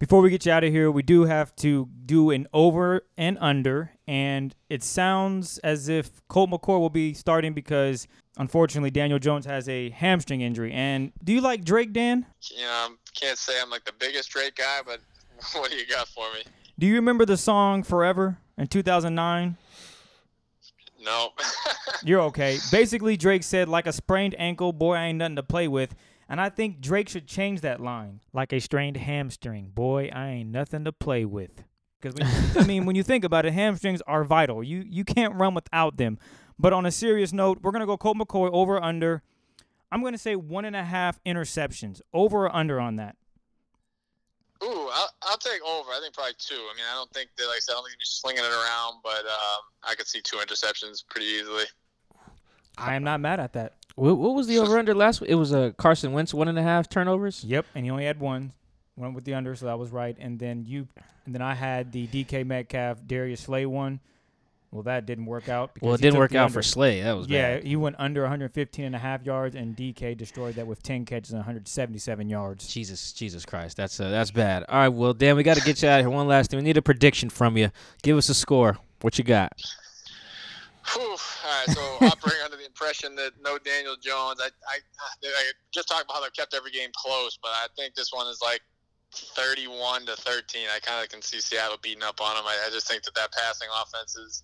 [0.00, 3.36] Before we get you out of here, we do have to do an over and
[3.38, 9.44] under, and it sounds as if Colt McCoy will be starting because unfortunately, Daniel Jones
[9.44, 10.72] has a hamstring injury.
[10.72, 12.24] And do you like Drake, Dan?
[12.50, 15.00] You know, I can't say I'm like the biggest Drake guy, but
[15.60, 16.44] what do you got for me?
[16.78, 19.58] Do you remember the song Forever in 2009?
[21.04, 21.28] No.
[22.02, 22.56] You're okay.
[22.72, 25.94] Basically, Drake said, like a sprained ankle, boy, I ain't nothing to play with.
[26.30, 28.20] And I think Drake should change that line.
[28.32, 31.64] Like a strained hamstring, boy, I ain't nothing to play with.
[32.00, 34.62] Because I mean, when you think about it, hamstrings are vital.
[34.62, 36.18] You you can't run without them.
[36.56, 39.24] But on a serious note, we're gonna go Colt McCoy over or under.
[39.90, 42.00] I'm gonna say one and a half interceptions.
[42.14, 43.16] Over or under on that.
[44.62, 45.90] Ooh, I'll, I'll take over.
[45.90, 46.54] I think probably two.
[46.54, 48.52] I mean, I don't think that, like I said, I don't think he's slinging it
[48.52, 51.64] around, but um, I could see two interceptions pretty easily.
[52.76, 53.79] I am not mad at that.
[53.96, 55.20] What, what was the over under last?
[55.20, 55.30] week?
[55.30, 57.44] It was a uh, Carson Wentz one and a half turnovers.
[57.44, 58.52] Yep, and he only had one.
[58.96, 60.16] Went with the under, so that was right.
[60.18, 60.86] And then you,
[61.24, 64.00] and then I had the DK Metcalf Darius Slay one.
[64.72, 65.74] Well, that didn't work out.
[65.74, 66.54] Because Well, it didn't work out under.
[66.54, 67.02] for Slay.
[67.02, 67.64] That was Yeah, bad.
[67.64, 71.30] he went under 115 and a half yards, and DK destroyed that with 10 catches
[71.32, 72.68] and 177 yards.
[72.68, 74.64] Jesus, Jesus Christ, that's uh, that's bad.
[74.68, 76.10] All right, well, Dan, we got to get you out of here.
[76.10, 77.70] One last thing, we need a prediction from you.
[78.02, 78.78] Give us a score.
[79.00, 79.52] What you got?
[80.94, 81.02] Whew.
[81.02, 82.39] All right, so operating under the
[82.80, 84.40] impression that no Daniel Jones.
[84.40, 84.78] I, I,
[85.24, 88.26] I just talked about how they've kept every game close, but I think this one
[88.26, 88.60] is like
[89.12, 90.62] 31 to 13.
[90.74, 92.44] I kind of can see Seattle beating up on them.
[92.46, 94.42] I, I just think that that passing offense is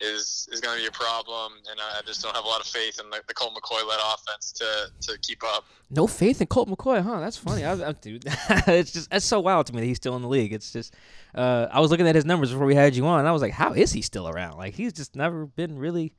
[0.00, 2.66] is, is going to be a problem, and I just don't have a lot of
[2.66, 5.64] faith in the, the Colt McCoy led offense to to keep up.
[5.90, 7.20] No faith in Colt McCoy, huh?
[7.20, 7.64] That's funny.
[7.64, 8.24] I, dude,
[8.66, 10.52] it's just it's so wild to me that he's still in the league.
[10.52, 10.94] It's just
[11.34, 13.42] uh, I was looking at his numbers before we had you on, and I was
[13.42, 14.56] like, how is he still around?
[14.56, 16.12] Like he's just never been really,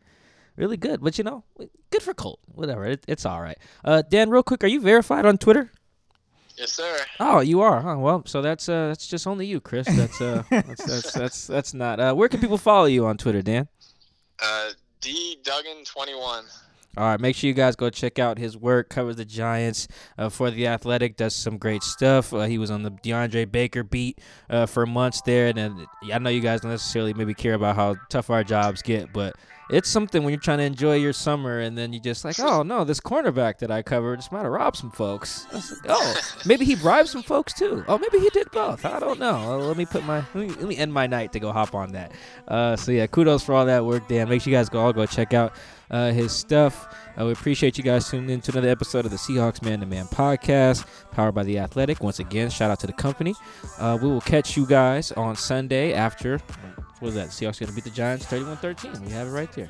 [0.58, 1.02] really good.
[1.02, 1.44] But you know,
[1.90, 2.40] good for Colt.
[2.54, 3.58] Whatever, it, it's all right.
[3.86, 5.72] Uh, Dan, real quick, are you verified on Twitter?
[6.58, 6.98] Yes, sir.
[7.20, 7.98] Oh, you are, huh?
[8.00, 9.88] Well, so that's uh, that's just only you, Chris.
[9.88, 12.00] That's uh, that's, that's that's that's not.
[12.00, 13.68] Uh, where can people follow you on Twitter, Dan?
[14.42, 16.46] Uh, D Duggan 21.
[16.98, 18.90] All right, make sure you guys go check out his work.
[18.90, 19.88] Covers the Giants
[20.18, 21.16] uh, for the Athletic.
[21.16, 22.34] Does some great stuff.
[22.34, 24.20] Uh, he was on the DeAndre Baker beat
[24.50, 27.76] uh, for months there, and then, I know you guys don't necessarily maybe care about
[27.76, 29.36] how tough our jobs get, but
[29.70, 32.64] it's something when you're trying to enjoy your summer, and then you just like, oh
[32.64, 35.46] no, this cornerback that I covered just might have robbed some folks.
[35.54, 37.84] Like, oh, maybe he bribed some folks too.
[37.88, 38.86] Oh, maybe he did both.
[38.86, 39.36] I don't know.
[39.36, 41.76] Uh, let me put my let me, let me end my night to go hop
[41.76, 42.14] on that.
[42.48, 44.30] Uh, so yeah, kudos for all that work, Dan.
[44.30, 45.54] Make sure you guys go all go check out
[45.92, 46.94] uh, his stuff.
[47.20, 49.86] Uh, we appreciate you guys tuning in to another episode of the Seahawks Man to
[49.86, 52.02] Man podcast, powered by The Athletic.
[52.02, 53.34] Once again, shout out to the company.
[53.80, 57.30] Uh, we will catch you guys on Sunday after, what was that?
[57.30, 59.04] Seahawks going to beat the Giants 31 13.
[59.04, 59.70] We have it right there.